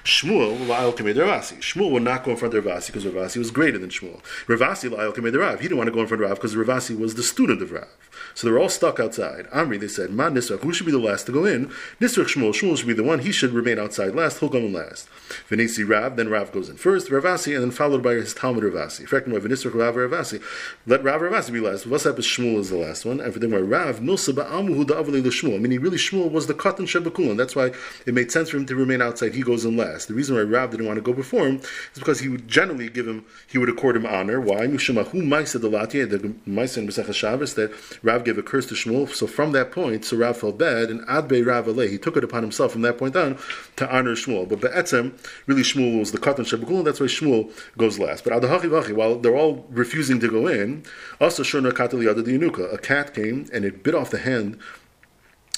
Shmuel, 0.03 0.65
La'al 0.65 0.95
Kamei 0.95 1.13
Ravasi. 1.13 1.59
Shmuel 1.59 1.91
would 1.91 2.01
not 2.01 2.23
go 2.23 2.31
in 2.31 2.37
front 2.37 2.55
of 2.55 2.63
Ravasi 2.63 2.87
because 2.87 3.05
Ravasi 3.05 3.37
was 3.37 3.51
greater 3.51 3.77
than 3.77 3.91
Shmuel. 3.91 4.21
Ravasi, 4.47 4.89
La'al 4.89 5.13
Kamei 5.13 5.37
Rav. 5.37 5.59
He 5.59 5.65
didn't 5.65 5.77
want 5.77 5.89
to 5.89 5.91
go 5.91 6.01
in 6.01 6.07
front 6.07 6.23
of 6.23 6.29
Rav 6.29 6.37
because 6.37 6.55
Ravasi 6.55 6.97
was 6.97 7.15
the 7.15 7.23
student 7.23 7.61
of 7.61 7.71
Rav. 7.71 7.87
So 8.33 8.47
they 8.47 8.51
were 8.51 8.59
all 8.59 8.69
stuck 8.69 8.99
outside. 8.99 9.47
Amri, 9.51 9.79
they 9.79 9.87
said, 9.87 10.11
Ma 10.11 10.29
Nisrach, 10.29 10.61
who 10.61 10.73
should 10.73 10.85
be 10.85 10.91
the 10.91 10.99
last 10.99 11.25
to 11.25 11.31
go 11.31 11.45
in? 11.45 11.67
Nisrach 11.99 12.27
Shmuel, 12.27 12.51
Shmuel 12.51 12.77
should 12.77 12.87
be 12.87 12.93
the 12.93 13.03
one, 13.03 13.19
he 13.19 13.31
should 13.31 13.51
remain 13.51 13.79
outside 13.79 14.15
last, 14.15 14.39
he'll 14.39 14.49
go 14.49 14.59
in 14.59 14.73
last. 14.73 15.07
Venesi 15.49 15.87
Rav, 15.87 16.15
then 16.15 16.29
Rav 16.29 16.51
goes 16.51 16.69
in 16.69 16.77
first, 16.77 17.09
Ravasi, 17.09 17.53
and 17.53 17.63
then 17.63 17.71
followed 17.71 18.03
by 18.03 18.13
his 18.13 18.33
Talmud 18.33 18.63
Ravasi. 18.63 19.07
Venisrach 19.07 19.73
Rav 19.73 19.95
Ravasi. 19.95 20.41
Let 20.85 21.03
Rav 21.03 21.21
Ravasi 21.21 21.53
be 21.53 21.59
last. 21.59 21.87
What's 21.87 22.05
up 22.05 22.19
is 22.19 22.25
Shmuel 22.25 22.59
is 22.59 22.69
the 22.69 22.77
last 22.77 23.05
one, 23.05 23.19
and 23.19 23.33
for 23.33 23.39
them, 23.39 23.53
Rav, 23.53 23.99
Nilsa 23.99 24.33
Ba'amuhu 24.33 24.85
Da'avali 24.85 25.21
Shmuel. 25.21 25.59
Meaning, 25.59 25.81
really, 25.81 25.97
Shmuel 25.97 26.31
was 26.31 26.47
the 26.47 26.53
Katan 26.53 26.87
Shebakulan. 26.87 27.37
That's 27.37 27.55
why 27.55 27.71
it 28.05 28.13
made 28.13 28.31
sense 28.31 28.49
for 28.49 28.57
him 28.57 28.65
to 28.65 28.75
remain 28.75 29.01
outside. 29.01 29.33
He 29.33 29.41
goes 29.41 29.65
in 29.65 29.77
last. 29.77 30.07
The 30.07 30.13
reason 30.13 30.35
why 30.35 30.41
Rav 30.41 30.71
didn't 30.71 30.85
want 30.85 30.97
to 30.97 31.01
go 31.01 31.13
before 31.13 31.47
him 31.47 31.57
is 31.57 31.99
because 31.99 32.19
he 32.19 32.27
would 32.27 32.47
generally 32.47 32.89
give 32.89 33.07
him, 33.07 33.25
he 33.47 33.57
would 33.57 33.69
accord 33.69 33.95
him 33.95 34.05
honor. 34.05 34.41
Why? 34.41 34.67
Mishamahu 34.67 35.13
Maisa 35.13 35.59
Delatia, 35.59 36.09
the 36.09 36.17
Maisa 36.49 36.79
in 36.79 36.87
Besech 36.87 37.13
Shabbos, 37.13 37.53
that 37.55 37.71
Rav 38.03 38.10
gave 38.19 38.37
a 38.37 38.43
curse 38.43 38.65
to 38.67 38.75
Shmuel. 38.75 39.09
So 39.09 39.27
from 39.27 39.51
that 39.53 39.71
point, 39.71 40.05
so 40.05 40.17
Rav 40.17 40.37
felt 40.37 40.57
bad, 40.57 40.89
and 40.89 41.01
Adbe 41.07 41.45
Rav 41.45 41.67
he 41.89 41.97
took 41.97 42.17
it 42.17 42.23
upon 42.23 42.43
himself 42.43 42.71
from 42.71 42.81
that 42.81 42.97
point 42.97 43.15
on 43.15 43.37
to 43.77 43.95
honor 43.95 44.15
Shmuel. 44.15 44.47
But 44.47 44.61
Be'etzem, 44.61 45.13
really 45.47 45.63
Shmuel 45.63 45.99
was 45.99 46.11
the 46.11 46.17
Katan 46.17 46.45
Shebekul, 46.45 46.83
that's 46.83 46.99
why 46.99 47.07
Shmuel 47.07 47.51
goes 47.77 47.99
last. 47.99 48.23
But 48.23 48.33
Adahachi 48.33 48.69
Vachi, 48.69 48.93
while 48.93 49.17
they're 49.17 49.35
all 49.35 49.65
refusing 49.69 50.19
to 50.19 50.27
go 50.27 50.47
in, 50.47 50.83
also 51.19 51.43
Shurna 51.43 51.71
Katali 51.71 52.05
Yanuka, 52.05 52.73
a 52.73 52.77
cat 52.77 53.13
came 53.13 53.47
and 53.53 53.65
it 53.65 53.83
bit 53.83 53.95
off 53.95 54.11
the 54.11 54.19
hand 54.19 54.59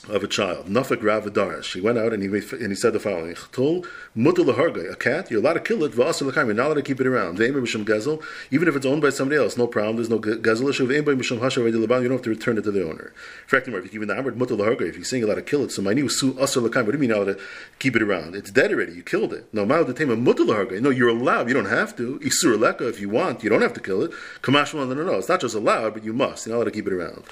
of 0.09 0.23
a 0.23 0.27
child. 0.27 0.67
Nafik 0.67 1.01
Rav 1.01 1.25
Adarish. 1.25 1.73
He 1.73 1.81
went 1.81 1.97
out 1.97 2.11
and 2.13 2.21
he 2.21 2.27
and 2.27 2.69
he 2.69 2.75
said 2.75 2.93
the 2.93 2.99
following: 2.99 3.35
"Chtul 3.35 3.85
mutal 4.17 4.91
a 4.91 4.95
cat. 4.95 5.31
You're 5.31 5.39
allowed 5.39 5.53
to 5.53 5.59
kill 5.61 5.83
it. 5.83 5.97
L'kaim. 5.97 6.45
You're 6.45 6.53
not 6.53 6.67
allowed 6.67 6.73
to 6.75 6.81
keep 6.81 6.99
it 6.99 7.07
around. 7.07 7.39
Even 7.39 8.67
if 8.67 8.75
it's 8.75 8.85
owned 8.85 9.01
by 9.01 9.09
somebody 9.09 9.39
else, 9.39 9.57
no 9.57 9.67
problem. 9.67 9.95
There's 9.95 10.09
no 10.09 10.19
gazel 10.19 10.69
issue. 10.69 10.91
You 10.91 11.01
don't 11.03 12.11
have 12.11 12.21
to 12.21 12.29
return 12.29 12.57
it 12.57 12.63
to 12.63 12.71
the 12.71 12.85
owner. 12.85 13.13
If 13.51 13.67
you 13.93 14.03
If 14.03 15.13
you're 15.13 15.35
to 15.35 15.41
kill 15.41 15.63
it, 15.63 15.71
so 15.71 15.81
my 15.81 15.93
new 15.93 16.09
su. 16.09 16.31
What 16.33 16.51
do 16.53 16.91
you 16.91 16.97
mean 16.97 17.09
you're 17.09 17.17
allowed 17.21 17.37
to 17.37 17.39
keep 17.79 17.95
it 17.95 18.01
around? 18.01 18.35
It's 18.35 18.51
dead 18.51 18.71
already. 18.71 18.93
You 18.93 19.03
killed 19.03 19.33
it. 19.33 19.47
No 19.53 19.63
No, 19.63 20.89
you're 20.89 21.09
allowed. 21.09 21.47
You 21.47 21.53
don't 21.53 21.65
have 21.65 21.95
to. 21.97 22.19
Isur 22.19 22.59
leka 22.59 22.87
if 22.87 22.99
you 22.99 23.09
want. 23.09 23.43
You 23.43 23.49
don't 23.49 23.61
have 23.61 23.73
to 23.73 23.79
kill 23.79 24.03
it. 24.03 24.11
Kamash 24.41 24.73
no, 24.73 24.85
no, 24.85 25.03
no. 25.03 25.13
It's 25.13 25.29
not 25.29 25.39
just 25.39 25.55
allowed, 25.55 25.93
but 25.93 26.03
you 26.03 26.11
must. 26.13 26.45
You're 26.45 26.55
not 26.55 26.63
allowed 26.63 26.65
to 26.65 26.71
keep 26.71 26.87
it 26.87 26.93
around. 26.93 27.23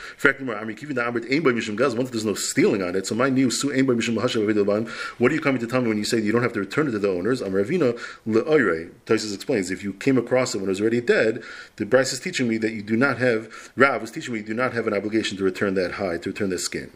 Once 1.91 2.09
there's 2.09 2.25
no 2.25 2.35
stealing 2.61 2.83
on 2.83 2.95
it, 2.95 3.07
so 3.07 3.15
my 3.15 3.27
new 3.27 3.49
su 3.49 3.69
what 3.69 5.31
are 5.31 5.35
you 5.35 5.41
coming 5.41 5.59
to 5.61 5.65
tell 5.65 5.81
me 5.81 5.87
when 5.87 5.97
you 5.97 6.03
say 6.03 6.19
you 6.19 6.31
don't 6.31 6.43
have 6.43 6.53
to 6.53 6.59
return 6.59 6.87
it 6.87 6.91
to 6.91 6.99
the 6.99 7.09
owners? 7.09 7.41
I'm 7.41 7.53
Ravina 7.53 7.99
le'oire. 8.27 8.91
Taisus 9.07 9.33
explains 9.33 9.71
if 9.71 9.83
you 9.83 9.93
came 9.93 10.15
across 10.15 10.53
it 10.53 10.59
when 10.59 10.67
it 10.67 10.69
was 10.69 10.79
already 10.79 11.01
dead, 11.01 11.41
the 11.77 11.87
Bryce 11.87 12.13
is 12.13 12.19
teaching 12.19 12.47
me 12.47 12.57
that 12.57 12.71
you 12.71 12.83
do 12.83 12.95
not 12.95 13.17
have. 13.17 13.71
Rav 13.75 13.99
was 13.99 14.11
teaching 14.11 14.35
me 14.35 14.41
you 14.41 14.45
do 14.45 14.53
not 14.53 14.73
have 14.73 14.85
an 14.85 14.93
obligation 14.93 15.39
to 15.39 15.43
return 15.43 15.73
that 15.73 15.93
hide, 15.93 16.21
to 16.21 16.29
return 16.29 16.51
that 16.51 16.59
skin. 16.59 16.91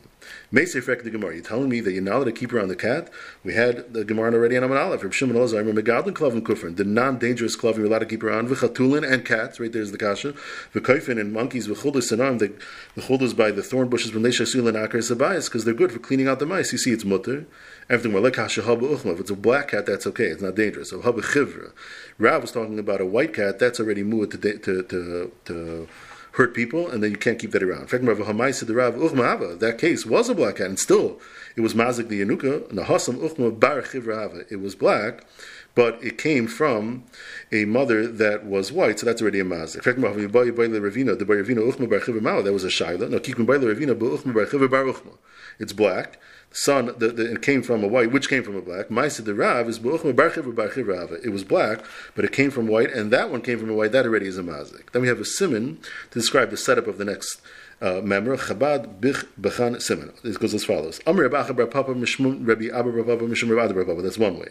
Meisei 0.53 1.03
the 1.03 1.09
Gemara. 1.09 1.33
You're 1.35 1.43
telling 1.43 1.69
me 1.69 1.79
that 1.81 1.91
you're 1.91 2.01
not 2.01 2.15
allowed 2.15 2.25
to 2.25 2.31
keep 2.31 2.53
around 2.53 2.67
the 2.67 2.75
cat? 2.75 3.09
We 3.43 3.53
had 3.53 3.93
the 3.93 4.03
Gemara 4.03 4.33
already 4.33 4.57
on 4.57 4.63
Aman 4.63 4.77
Aleph. 4.77 5.01
From 5.01 5.11
Shimon 5.11 5.35
Ozer, 5.35 5.57
I 5.57 5.59
remember 5.59 5.81
Gadlin 5.81 6.13
Klavin 6.13 6.41
Kufrin, 6.41 6.75
the 6.75 6.83
non-dangerous 6.83 7.55
Klavin 7.55 7.77
you're 7.77 7.85
allowed 7.87 7.99
to 7.99 8.05
keep 8.05 8.23
around. 8.23 8.49
V'chatulin 8.49 9.09
and 9.09 9.25
cats, 9.25 9.59
right 9.59 9.71
there's 9.71 9.91
the 9.91 9.97
kasha. 9.97 10.33
V'koifin 10.73 11.19
and 11.19 11.33
monkeys, 11.33 11.67
v'chuldus 11.67 12.11
and 12.11 12.39
the, 12.39 12.53
the 12.95 13.01
chuldus 13.01 13.35
by 13.35 13.51
the 13.51 13.63
thorn 13.63 13.89
bushes, 13.89 14.13
when 14.13 14.23
they 14.23 14.29
shasul 14.29 14.67
and 14.67 14.77
akar 14.77 14.95
sabayas, 14.95 15.45
because 15.45 15.65
they're 15.65 15.73
good 15.73 15.91
for 15.91 15.99
cleaning 15.99 16.27
out 16.27 16.39
the 16.39 16.45
mice. 16.45 16.71
You 16.71 16.77
see, 16.77 16.91
it's 16.91 17.05
mutter. 17.05 17.45
Everything 17.89 18.11
more 18.11 18.21
like 18.21 18.33
haba 18.33 18.81
uchma. 18.81 19.13
If 19.13 19.19
it's 19.19 19.31
a 19.31 19.35
black 19.35 19.69
cat, 19.69 19.85
that's 19.85 20.07
okay. 20.07 20.25
It's 20.25 20.41
not 20.41 20.55
dangerous. 20.55 20.89
So 20.89 21.01
haba 21.01 21.21
chivra. 21.21 21.71
Rav 22.17 22.41
was 22.41 22.51
talking 22.51 22.79
about 22.79 23.01
a 23.01 23.05
white 23.05 23.33
cat, 23.33 23.59
that's 23.59 23.79
already 23.79 24.03
muad 24.03 24.31
to, 24.31 24.37
to, 24.37 24.83
to, 24.83 25.31
to 25.45 25.87
hurt 26.35 26.53
people, 26.53 26.89
and 26.89 27.01
then 27.01 27.11
you 27.11 27.17
can't 27.17 27.39
keep 27.39 27.51
that 27.51 27.63
around. 27.63 27.81
In 27.83 27.87
fact, 27.87 28.03
Rav 28.03 28.17
Hamaisa 28.17 28.67
the 28.67 28.73
Rav 28.73 29.59
that 29.59 29.77
case 29.77 30.05
was 30.05 30.29
a 30.29 30.35
black 30.35 30.57
cat, 30.57 30.67
and 30.67 30.77
still 30.77 31.19
it 31.55 31.61
was 31.61 31.73
Mazik 31.73 32.09
the 32.09 32.21
Yanuka, 32.21 32.67
Nahasam 32.71 33.19
Uchma 33.19 33.57
Bar 33.57 33.81
Chivrahava. 33.81 34.45
It 34.51 34.57
was 34.57 34.75
black, 34.75 35.23
but 35.75 36.03
it 36.03 36.17
came 36.17 36.47
from 36.47 37.05
a 37.51 37.63
mother 37.65 38.05
that 38.07 38.45
was 38.45 38.71
white, 38.71 38.99
so 38.99 39.05
that's 39.05 39.21
already 39.21 39.39
a 39.39 39.45
mazik. 39.45 39.83
That 42.43 42.53
was 42.53 42.63
a 42.63 42.67
shaila. 42.67 43.09
No, 43.09 43.19
It's 45.59 45.73
black 45.73 46.19
son 46.51 46.93
the, 46.97 47.31
it 47.33 47.41
came 47.41 47.61
from 47.61 47.83
a 47.83 47.87
white, 47.87 48.11
which 48.11 48.29
came 48.29 48.43
from 48.43 48.55
a 48.55 48.61
black. 48.61 48.89
Maisa 48.89 49.23
the 49.23 49.33
Rav 49.33 49.67
is 49.67 49.79
It 51.23 51.29
was 51.29 51.43
black, 51.43 51.83
but 52.15 52.25
it 52.25 52.31
came 52.31 52.51
from 52.51 52.67
white, 52.67 52.91
and 52.91 53.11
that 53.11 53.29
one 53.29 53.41
came 53.41 53.59
from 53.59 53.69
a 53.69 53.73
white. 53.73 53.91
That 53.91 54.05
already 54.05 54.27
is 54.27 54.37
a 54.37 54.43
mazik. 54.43 54.91
Then 54.91 55.01
we 55.01 55.07
have 55.07 55.19
a 55.19 55.25
simon 55.25 55.79
to 56.11 56.19
describe 56.19 56.49
the 56.51 56.57
setup 56.57 56.87
of 56.87 56.97
the 56.97 57.05
next 57.05 57.41
uh, 57.81 58.01
member, 58.01 58.37
Chabad 58.37 58.99
Bich 58.99 59.25
Bechan 59.39 59.81
Simon. 59.81 60.11
This 60.23 60.37
goes 60.37 60.53
as 60.53 60.63
follows. 60.63 60.99
Amr 61.05 61.27
Rabbi 61.27 61.51
Bar 61.51 61.67
Papa 61.67 61.93
Mishmum 61.93 62.47
Rabbi 62.47 62.67
Abba 62.67 62.91
Bar 62.91 63.03
Papa 63.03 63.23
Mishum 63.23 63.55
Rabbi 63.55 63.73
Bar 63.73 63.85
Papa. 63.85 64.01
That's 64.01 64.17
one 64.17 64.39
way. 64.39 64.49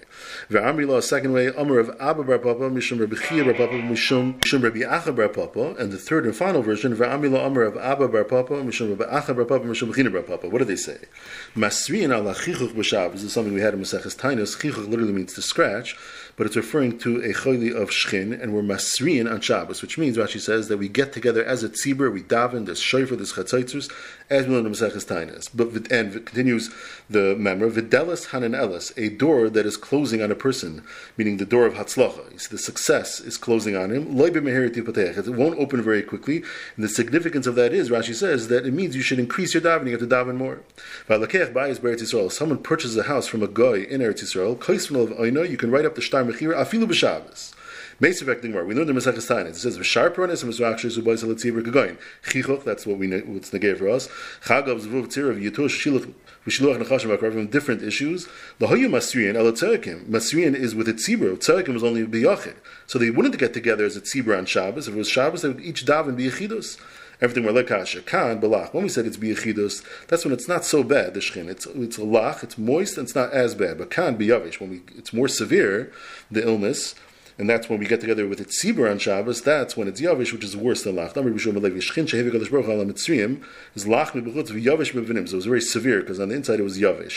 Ve'amri 0.51 0.87
Law, 0.87 1.01
second 1.01 1.33
way. 1.33 1.53
Amr 1.55 1.79
of 1.79 1.97
Abba 2.01 2.23
Bar 2.25 2.39
Papa 2.39 2.71
Mishum 2.71 3.01
Rabbi 3.01 3.17
Chia 3.17 3.45
Bar 3.45 3.55
Papa 3.55 3.75
Mishum 3.75 4.39
Mishum 4.41 4.63
Rabbi 4.63 4.81
Acha 4.81 5.15
Bar 5.15 5.29
Papa. 5.29 5.75
And 5.79 5.93
the 5.93 5.99
third 5.99 6.27
and 6.27 6.37
final 6.37 6.63
version. 6.63 6.95
Ve'amri 6.95 7.31
Law 7.31 7.45
Amr 7.45 7.63
of 7.63 7.77
Abba 7.77 8.09
Bar 8.09 8.25
Papa 8.25 8.55
Mishum 8.55 8.97
Rabbi 8.99 9.11
Acha 9.11 9.35
Bar 9.35 9.45
Papa 9.45 9.65
Mishum 9.65 9.93
Bechina 9.93 10.13
Bar 10.13 10.23
Papa. 10.23 10.49
What 10.49 10.59
do 10.59 10.65
they 10.65 10.77
say? 10.77 10.99
Masriin 11.55 12.15
ala 12.15 12.35
Chichuch 12.35 12.75
B'Shav. 12.75 13.13
This 13.13 13.23
is 13.23 13.33
something 13.33 13.55
we 13.55 13.61
had 13.61 13.75
in 13.75 13.81
Maseches 13.81 14.17
Tainus. 14.17 14.57
Chichuch 14.57 14.89
literally 14.89 15.13
means 15.13 15.33
to 15.35 15.43
scratch 15.43 15.97
but 16.37 16.47
it's 16.47 16.57
referring 16.57 16.99
to 16.99 17.19
a 17.19 17.33
chayli 17.33 17.75
of 17.75 17.91
shchin, 17.91 18.41
and 18.41 18.53
we're 18.53 18.63
masriin 18.63 19.31
on 19.31 19.41
Shabbos, 19.41 19.83
which 19.83 19.99
means 19.99 20.17
Rashi 20.17 20.41
says 20.41 20.69
that 20.69 20.79
we 20.79 20.89
get 20.89 21.13
together 21.13 21.45
as 21.45 21.63
a 21.63 21.69
tzibur, 21.69 22.13
we 22.13 22.23
daven, 22.23 22.67
there's 22.67 22.81
shofar, 22.81 23.14
Seifa, 23.15 23.19
this 23.19 23.33
Chatzaitzers, 23.33 23.93
as 24.31 24.47
we 24.47 24.55
learned 24.55 24.67
in 24.67 24.73
Maseches. 24.73 25.51
But 25.55 25.91
and 25.93 26.27
continues 26.27 26.71
the 27.09 27.37
member 27.37 27.71
Videlis 27.71 28.31
Hanan 28.31 28.55
Elis, 28.55 28.93
a 28.97 29.09
door 29.11 29.51
that 29.51 29.67
is 29.67 29.77
closing 29.77 30.23
on 30.23 30.31
a 30.31 30.35
person, 30.35 30.83
meaning 31.17 31.37
the 31.37 31.45
door 31.45 31.67
of 31.67 31.75
Hatzlacha. 31.75 32.49
The 32.49 32.59
success 32.59 33.21
is 33.21 33.37
closing 33.37 33.77
on 33.77 33.91
him. 33.91 34.19
It 34.19 35.29
won't 35.29 35.59
open 35.59 35.83
very 35.83 36.03
quickly. 36.03 36.43
And 36.77 36.85
the 36.85 36.89
significance 36.89 37.47
of 37.47 37.55
that 37.55 37.73
is, 37.73 37.91
Rashi 37.91 38.15
says, 38.15 38.49
that 38.49 38.67
it 38.67 38.73
means 38.73 38.97
you 38.97 39.03
should 39.03 39.19
increase 39.19 39.55
your 39.55 39.63
davening, 39.63 39.87
you 39.87 39.99
have 39.99 40.01
to 40.01 40.07
daven 40.07 40.37
more. 40.37 40.61
Someone 42.31 42.59
purchases 42.59 42.97
a 42.97 43.05
house 43.05 43.27
from 43.27 43.43
a 43.43 43.49
guy 43.49 43.77
in 43.77 44.01
Eretz 44.01 44.23
Yisrael, 44.23 45.51
you 45.51 45.57
can 45.57 45.71
write 45.71 45.85
up 45.85 45.95
the 45.95 46.01
Shtar 46.01 46.25
Mechira, 46.25 46.55
Afilu 46.57 46.87
B'Shabbos. 46.87 47.55
Mesivek 48.01 48.43
Gemara. 48.43 48.65
We 48.65 48.75
learned 48.75 48.91
in 48.91 48.97
Masechus 48.97 49.31
Tainus. 49.31 49.51
It 49.51 49.57
says 49.57 49.79
v'shar 49.79 50.13
pronis 50.13 50.43
and 50.43 50.53
mizrachshir 50.53 50.99
zubayis 50.99 51.23
alatzivir 51.23 51.63
gagoyin. 51.63 51.97
Chichoch. 52.25 52.65
That's 52.65 52.87
what 52.87 52.99
we 52.99 53.09
what's 53.09 53.51
negay 53.51 53.79
for 53.79 53.89
us. 53.89 54.09
Chagav 54.45 54.81
zvuv 54.81 55.07
tzirav 55.07 55.41
yitush 55.41 55.79
shiluch 55.81 56.13
v'shiluach 56.45 56.83
nechashim 56.83 57.17
akarvim. 57.17 57.49
Different 57.49 57.83
issues. 57.83 58.27
Lahayu 58.59 58.89
masrian 58.89 59.37
el 59.37 59.45
tzerikim. 59.53 60.07
Masrian 60.07 60.57
is 60.57 60.75
with 60.75 60.89
a 60.89 60.93
tzibur. 60.93 61.37
Tzerikim 61.37 61.73
was 61.75 61.85
only 61.85 62.05
biyachid. 62.05 62.57
So 62.87 62.99
they 62.99 63.11
wouldn't 63.11 63.39
get 63.39 63.55
together 63.55 63.85
as 63.85 63.97
a 63.97 64.01
tzibur 64.01 64.37
on 64.37 64.47
Shabbos. 64.47 64.89
If 64.89 64.95
it 64.95 64.99
was 64.99 65.09
Shabbos, 65.09 65.43
they 65.43 65.49
would 65.49 65.61
each 65.61 65.87
daven 65.87 66.17
biyachidus. 66.17 66.81
Everything 67.21 67.45
were 67.45 67.53
lekasha. 67.53 68.01
Ah, 68.01 68.07
kan 68.07 68.41
balach. 68.41 68.75
When 68.75 68.83
we 68.83 68.89
said 68.89 69.07
it's 69.07 69.17
biyachidus, 69.17 69.85
that's 70.09 70.25
when 70.25 70.35
it's 70.35 70.49
not 70.49 70.65
so 70.65 70.83
bad. 70.83 71.15
The 71.15 71.21
shchin. 71.21 71.49
It's 71.49 71.67
it's 71.67 71.99
a 71.99 72.01
lach. 72.01 72.43
It's 72.43 72.59
moist 72.59 72.99
and 72.99 73.07
it's 73.07 73.15
not 73.15 73.33
as 73.33 73.55
bad. 73.55 73.79
But 73.79 73.91
kan 73.91 74.19
biyavish. 74.19 74.59
When 74.59 74.71
we 74.71 74.83
it's 74.97 75.13
more 75.13 75.29
severe, 75.29 75.93
the 76.29 76.45
illness 76.45 76.97
and 77.37 77.51
that's 77.51 77.69
when 77.69 77.81
we 77.81 77.87
get 77.87 78.01
together 78.01 78.29
with 78.29 78.41
its 78.41 78.63
Tzibur 78.63 78.89
on 78.91 78.99
Shabbos, 78.99 79.43
that's 79.43 79.77
when 79.77 79.89
it's 79.89 80.01
Yavish, 80.01 80.33
which 80.33 80.45
is 80.45 80.57
worse 80.57 80.85
than 80.85 80.95
Lach. 80.95 81.15
So 81.15 81.21
it 81.21 81.25
was 85.35 85.47
very 85.47 85.61
severe 85.61 86.01
because 86.01 86.21
on 86.21 86.29
the 86.29 86.35
inside 86.35 86.61
it 86.61 86.63
was 86.63 86.79
Yavish. 86.79 87.11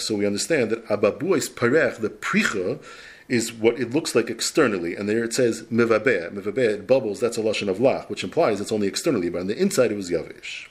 So 0.00 0.14
we 0.14 0.26
understand 0.26 0.70
that 0.70 0.86
Ababuais 0.86 1.50
Pareach, 1.50 2.00
the 2.00 2.10
Pricha, 2.10 2.80
is 3.28 3.52
what 3.52 3.80
it 3.80 3.90
looks 3.90 4.14
like 4.14 4.28
externally, 4.28 4.94
and 4.94 5.08
there 5.08 5.24
it 5.24 5.32
says 5.32 5.62
mivabeh, 5.64 6.30
mivabeh, 6.30 6.58
it 6.58 6.86
bubbles. 6.86 7.20
That's 7.20 7.38
a 7.38 7.40
lashon 7.40 7.68
of 7.68 7.78
lach, 7.78 8.10
which 8.10 8.22
implies 8.22 8.60
it's 8.60 8.70
only 8.70 8.86
externally, 8.86 9.30
but 9.30 9.40
on 9.40 9.46
the 9.46 9.56
inside 9.56 9.90
it 9.90 9.96
was 9.96 10.10
yavish. 10.10 10.68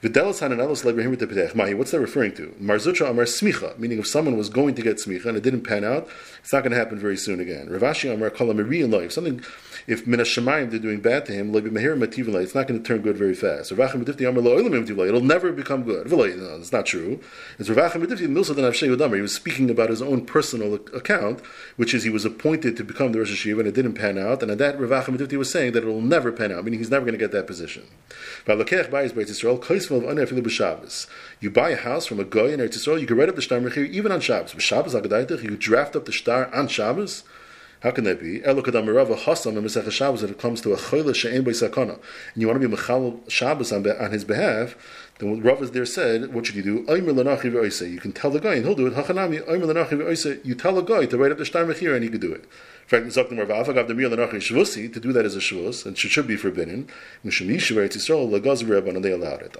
What's 0.00 0.12
that 0.12 1.98
referring 2.00 2.32
to? 2.34 2.54
Marzucha 2.60 3.10
Amar 3.10 3.24
Smicha, 3.24 3.76
meaning 3.80 3.98
if 3.98 4.06
someone 4.06 4.36
was 4.36 4.48
going 4.48 4.76
to 4.76 4.82
get 4.82 4.98
Smicha 4.98 5.26
and 5.26 5.36
it 5.36 5.42
didn't 5.42 5.62
pan 5.62 5.82
out, 5.82 6.06
it's 6.38 6.52
not 6.52 6.60
going 6.62 6.70
to 6.70 6.78
happen 6.78 7.00
very 7.00 7.16
soon 7.16 7.40
again. 7.40 7.66
Ravashi 7.68 8.14
Amar 8.14 8.30
Kala 8.30 8.54
in 8.54 8.90
life. 8.92 9.10
Something, 9.10 9.42
if 9.88 10.06
Minas 10.06 10.28
Shemayim 10.28 10.70
they're 10.70 10.78
doing 10.78 11.00
bad 11.00 11.26
to 11.26 11.32
him, 11.32 11.52
it's 11.52 12.54
not 12.54 12.68
going 12.68 12.80
to 12.80 12.86
turn 12.86 13.00
good 13.00 13.16
very 13.16 13.34
fast. 13.34 13.72
It'll 13.72 15.20
never 15.20 15.50
become 15.50 15.82
good. 15.82 16.12
No, 16.12 16.22
it's 16.22 16.70
not 16.72 16.86
true. 16.86 17.18
It's 17.58 17.68
He 17.68 19.20
was 19.20 19.34
speaking 19.34 19.68
about 19.68 19.90
his 19.90 20.00
own 20.00 20.26
personal 20.26 20.74
account, 20.74 21.40
which 21.74 21.92
is 21.92 22.04
he 22.04 22.10
was 22.10 22.24
appointed 22.24 22.76
to 22.76 22.84
become 22.84 23.10
the 23.10 23.18
Rosh 23.18 23.32
Hashiva 23.32 23.58
and 23.58 23.66
it 23.66 23.74
didn't 23.74 23.94
pan 23.94 24.16
out. 24.16 24.42
And 24.42 24.52
at 24.52 24.58
that, 24.58 24.78
Ravachim 24.78 25.36
was 25.36 25.50
saying 25.50 25.72
that 25.72 25.82
it 25.82 25.86
will 25.86 26.00
never 26.00 26.30
pan 26.30 26.52
out, 26.52 26.64
meaning 26.64 26.78
he's 26.78 26.90
never 26.90 27.04
going 27.04 27.18
to 27.18 27.18
get 27.18 27.32
that 27.32 27.48
position. 27.48 27.82
You 29.90 31.50
buy 31.50 31.70
a 31.70 31.76
house 31.76 32.06
from 32.06 32.20
a 32.20 32.24
guy 32.24 32.48
in 32.48 32.60
Eretz 32.60 32.76
Yisrael, 32.76 33.00
you 33.00 33.06
can 33.06 33.16
write 33.16 33.28
up 33.28 33.36
the 33.36 33.42
Shtar 33.42 33.60
Mechir 33.60 33.88
even 33.88 34.12
on 34.12 34.20
Shabbos. 34.20 34.54
Shabbos 34.58 34.94
you 34.94 35.56
draft 35.56 35.96
up 35.96 36.04
the 36.04 36.12
Shtar 36.12 36.54
on 36.54 36.68
Shabbos. 36.68 37.24
How 37.80 37.92
can 37.92 38.02
that 38.04 38.20
be? 38.20 38.40
Elokadamarava 38.40 39.16
Hasam 39.16 39.56
and 39.56 39.64
Mesech 39.64 39.88
Shabbos 39.90 40.22
that 40.22 40.30
it 40.30 40.38
comes 40.38 40.60
to 40.62 40.72
a 40.72 40.76
Choyle 40.76 41.14
She'en 41.14 41.44
By 41.44 41.52
Sakana. 41.52 41.94
And 42.34 42.42
you 42.42 42.48
want 42.48 42.60
to 42.60 42.68
be 42.68 42.74
Mechal 42.74 43.20
Shabbos 43.30 43.72
on, 43.72 43.88
on 43.88 44.10
his 44.10 44.24
behalf, 44.24 44.74
then 45.18 45.30
what 45.30 45.44
Rav 45.44 45.62
is 45.62 45.70
there 45.72 45.86
said, 45.86 46.32
what 46.32 46.46
should 46.46 46.56
you 46.56 46.62
do? 46.62 46.84
You 46.88 48.00
can 48.00 48.12
tell 48.12 48.30
the 48.30 48.40
guy, 48.40 48.54
and 48.54 48.64
he'll 48.64 48.74
do 48.74 48.86
it. 48.86 48.96
You 50.44 50.54
tell 50.54 50.74
the 50.74 50.82
guy 50.82 51.06
to 51.06 51.18
write 51.18 51.32
up 51.32 51.38
the 51.38 51.44
Shtar 51.44 51.64
Mechir, 51.64 51.94
and 51.94 52.04
he 52.04 52.10
could 52.10 52.20
do 52.20 52.32
it. 52.32 52.44
In 52.90 53.10
fact, 53.10 53.12
to 53.12 55.00
do 55.00 55.12
that 55.12 55.24
as 55.26 55.36
a 55.36 55.40
shvus, 55.40 55.84
and 55.84 55.94
it 55.94 55.98
should 55.98 56.26
be 56.26 56.36
forbidden. 56.36 56.88
And 57.22 57.32
they 59.04 59.12
allowed 59.12 59.42
it. 59.42 59.56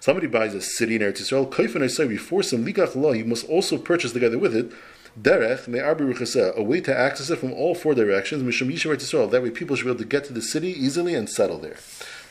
Somebody 0.00 0.26
buys 0.26 0.54
a 0.54 0.60
city 0.60 0.96
in 0.96 1.02
Eretz 1.02 1.20
Yisrael, 1.20 1.50
kaif 1.50 1.74
and 1.74 1.84
I 1.84 1.86
say, 1.86 2.06
we 2.06 2.16
force 2.16 2.52
him, 2.52 2.64
likach 2.66 2.96
law, 2.96 3.12
he 3.12 3.22
must 3.22 3.48
also 3.48 3.78
purchase 3.78 4.12
together 4.12 4.38
with 4.38 4.56
it, 4.56 4.72
derech, 5.20 6.56
a 6.56 6.62
way 6.62 6.80
to 6.80 6.96
access 6.96 7.30
it 7.30 7.38
from 7.38 7.52
all 7.52 7.74
four 7.74 7.94
directions, 7.94 8.42
that 8.42 9.42
way 9.42 9.50
people 9.50 9.76
should 9.76 9.84
be 9.84 9.90
able 9.90 9.98
to 9.98 10.04
get 10.04 10.24
to 10.24 10.32
the 10.32 10.42
city 10.42 10.68
easily 10.68 11.14
and 11.14 11.28
settle 11.28 11.58
there. 11.58 11.76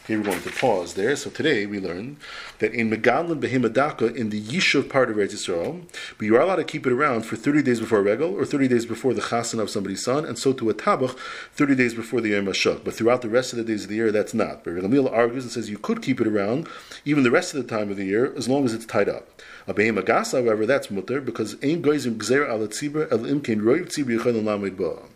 Okay, 0.06 0.18
we're 0.18 0.24
going 0.24 0.42
to 0.42 0.52
pause 0.52 0.96
there. 0.96 1.16
So 1.16 1.30
today 1.30 1.66
we 1.66 1.80
learned 1.80 2.18
that 2.60 2.74
in 2.74 2.90
Megadlin 2.90 3.40
Behemadaka, 3.40 4.14
in 4.14 4.32
the 4.32 4.42
Yishuv 4.42 4.90
part 4.90 5.10
of 5.10 5.16
Eretz 5.16 5.32
Yisrael, 5.32 5.84
but 6.18 6.26
you 6.26 6.36
are 6.36 6.42
allowed 6.42 6.58
to 6.58 6.66
keep 6.66 6.86
it 6.86 6.92
around 6.92 7.22
for 7.22 7.38
30 7.38 7.64
days 7.64 7.80
before 7.80 8.02
Regal, 8.02 8.34
or 8.36 8.44
30 8.44 8.68
days 8.68 8.86
before 8.86 9.14
the 9.14 9.22
Chasan 9.22 9.62
of 9.62 9.70
somebody's 9.70 10.04
son, 10.04 10.26
and 10.26 10.38
so 10.38 10.52
to 10.52 10.70
a 10.70 10.74
Tabach, 10.74 11.18
30 11.54 11.76
days 11.76 11.94
before 11.94 12.20
the 12.20 12.32
Yom 12.32 12.48
HaShuk. 12.48 12.84
But 12.84 12.96
throughout 12.96 13.22
the 13.22 13.30
rest 13.30 13.54
of 13.54 13.60
the 13.60 13.64
days 13.64 13.84
of 13.84 13.90
the 13.90 13.96
year, 13.96 14.12
that's 14.12 14.34
not. 14.34 14.66
But 14.66 14.74
Ramil 14.74 15.10
argues 15.10 15.46
and 15.46 15.54
says 15.54 15.70
you 15.70 15.78
could 15.78 16.02
keep 16.02 16.20
it 16.20 16.28
around 16.28 16.68
even 17.06 17.24
the 17.24 17.32
rest 17.32 17.54
of 17.54 17.66
the 17.66 17.70
time 17.74 17.90
of 17.90 17.96
the 17.96 18.04
year, 18.04 18.34
as 18.36 18.50
long 18.50 18.66
as 18.66 18.74
it's 18.74 18.86
tied 18.86 19.08
up. 19.08 19.30
A 19.66 19.74
Behemagasa, 19.74 20.44
however, 20.44 20.66
that's 20.66 20.92
mutter, 20.92 21.22
because 21.22 21.54
Ein 21.64 21.82
Goizim 21.82 22.18
Gzer 22.18 22.50
al 22.50 22.60
Tzibur 22.68 23.10
El 23.12 23.20
Imkein 23.20 23.62
Roiv 23.62 23.88
Tzibur 23.88 24.20
Yechon 24.20 24.44
Lamed 24.44 24.78
Ba'ah. 24.78 25.08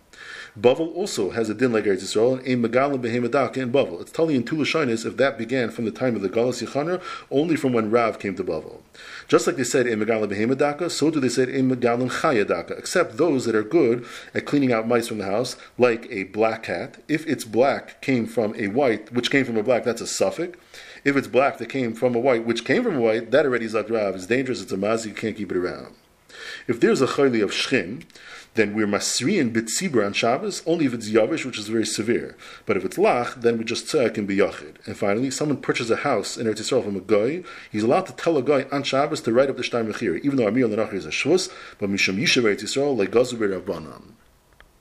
Bavel 0.60 0.92
also 0.96 1.30
has 1.30 1.50
a 1.50 1.54
din 1.54 1.72
like 1.72 1.84
Eretz 1.84 2.02
Yisrael, 2.02 2.40
and 2.40 2.66
a 2.66 2.68
megalim 2.68 3.00
behemadaka 3.00 3.58
in 3.58 3.72
Bavel. 3.72 4.02
It's 4.02 4.12
telling 4.12 4.36
in 4.36 4.44
two 4.44 4.62
if 4.62 5.18
that 5.18 5.38
began 5.38 5.70
from 5.70 5.86
the 5.86 5.92
time 5.92 6.16
of 6.16 6.24
the 6.24 6.30
Galas 6.30 6.64
Yechanra, 6.64 7.00
only 7.30 7.56
from 7.56 7.74
when 7.74 7.92
Rav 7.92 8.18
came 8.18 8.36
to 8.36 8.44
Bavel. 8.44 8.82
Just 9.28 9.46
like 9.46 9.58
they 9.58 9.64
said 9.64 9.86
in 9.86 10.00
megalim 10.00 10.32
behemadaka, 10.32 10.90
so 10.90 11.12
do 11.12 11.20
they 11.20 11.30
say 11.30 11.44
in 11.44 11.70
megalim 11.70 12.10
chayadaka, 12.10 12.72
except 12.80 13.18
those 13.18 13.46
that 13.46 13.54
are 13.54 13.62
good 13.62 14.04
at 14.34 14.46
cleaning 14.46 14.72
out 14.72 14.88
mice 14.88 15.10
from 15.10 15.20
the 15.20 15.26
house, 15.26 15.58
like 15.78 16.08
a 16.10 16.24
black 16.24 16.64
cat. 16.64 16.98
If 17.08 17.28
its 17.28 17.44
black 17.44 18.02
came 18.02 18.26
from 18.26 18.56
a 18.56 18.70
white, 18.70 19.12
which 19.12 19.30
came 19.30 19.46
from 19.46 19.58
a 19.58 19.64
black, 19.64 19.84
that's 19.84 20.02
a 20.02 20.08
suffix. 20.08 20.58
If 21.04 21.16
it's 21.16 21.28
black 21.28 21.58
that 21.58 21.70
came 21.70 21.94
from 21.94 22.16
a 22.16 22.20
white, 22.20 22.46
which 22.46 22.66
came 22.66 22.84
from 22.84 22.98
a 22.98 23.02
white, 23.02 23.32
that 23.32 23.46
already 23.46 23.66
is 23.66 23.74
like 23.74 23.90
Rav. 23.90 24.16
It's 24.16 24.26
dangerous, 24.26 24.62
it's 24.62 24.72
a 24.72 24.78
mazi, 24.78 25.08
you 25.08 25.14
can't 25.14 25.38
keep 25.38 25.52
it 25.52 25.58
around. 25.58 25.96
If 26.68 26.80
there's 26.80 27.02
a 27.02 27.08
chayli 27.08 27.44
of 27.44 27.52
shchin, 27.52 28.04
then 28.56 28.74
we're 28.74 28.88
masriin 28.88 29.54
bitzibra 29.54 30.06
on 30.06 30.14
Shabbos 30.14 30.64
only 30.66 30.86
if 30.86 30.94
it's 30.94 31.10
yavish, 31.10 31.46
which 31.46 31.58
is 31.60 31.68
very 31.68 31.86
severe. 31.86 32.36
But 32.66 32.76
if 32.76 32.84
it's 32.84 32.98
lach, 32.98 33.42
then 33.42 33.58
we 33.58 33.64
just 33.64 33.94
uh, 33.94 34.00
tzedek 34.00 34.18
and 34.18 34.28
biyachid. 34.28 34.76
And 34.86 34.98
finally, 34.98 35.32
someone 35.32 35.58
purchases 35.58 35.92
a 35.92 35.98
house 35.98 36.38
in 36.38 36.48
Eretz 36.48 36.60
Yisrael 36.60 36.84
from 36.84 36.96
a 36.96 37.02
guy, 37.02 37.44
he's 37.72 37.84
allowed 37.84 38.08
to 38.08 38.14
tell 38.14 38.38
a 38.38 38.44
guy 38.44 38.66
on 38.72 38.84
Shabbos 38.84 39.22
to 39.22 39.32
write 39.32 39.50
up 39.50 39.58
the 39.58 39.64
shtar 39.64 39.84
mechir, 39.84 40.20
even 40.22 40.38
though 40.38 40.48
Amir 40.48 40.68
Lenachir 40.68 40.96
is 40.96 41.06
a 41.06 41.10
shvus, 41.10 41.52
but 41.78 41.90
misham 41.90 42.18
yishav 42.18 42.44
Eretz 42.44 42.64
Yisrael 42.64 42.98
like 42.98 43.12
gazu. 43.12 43.38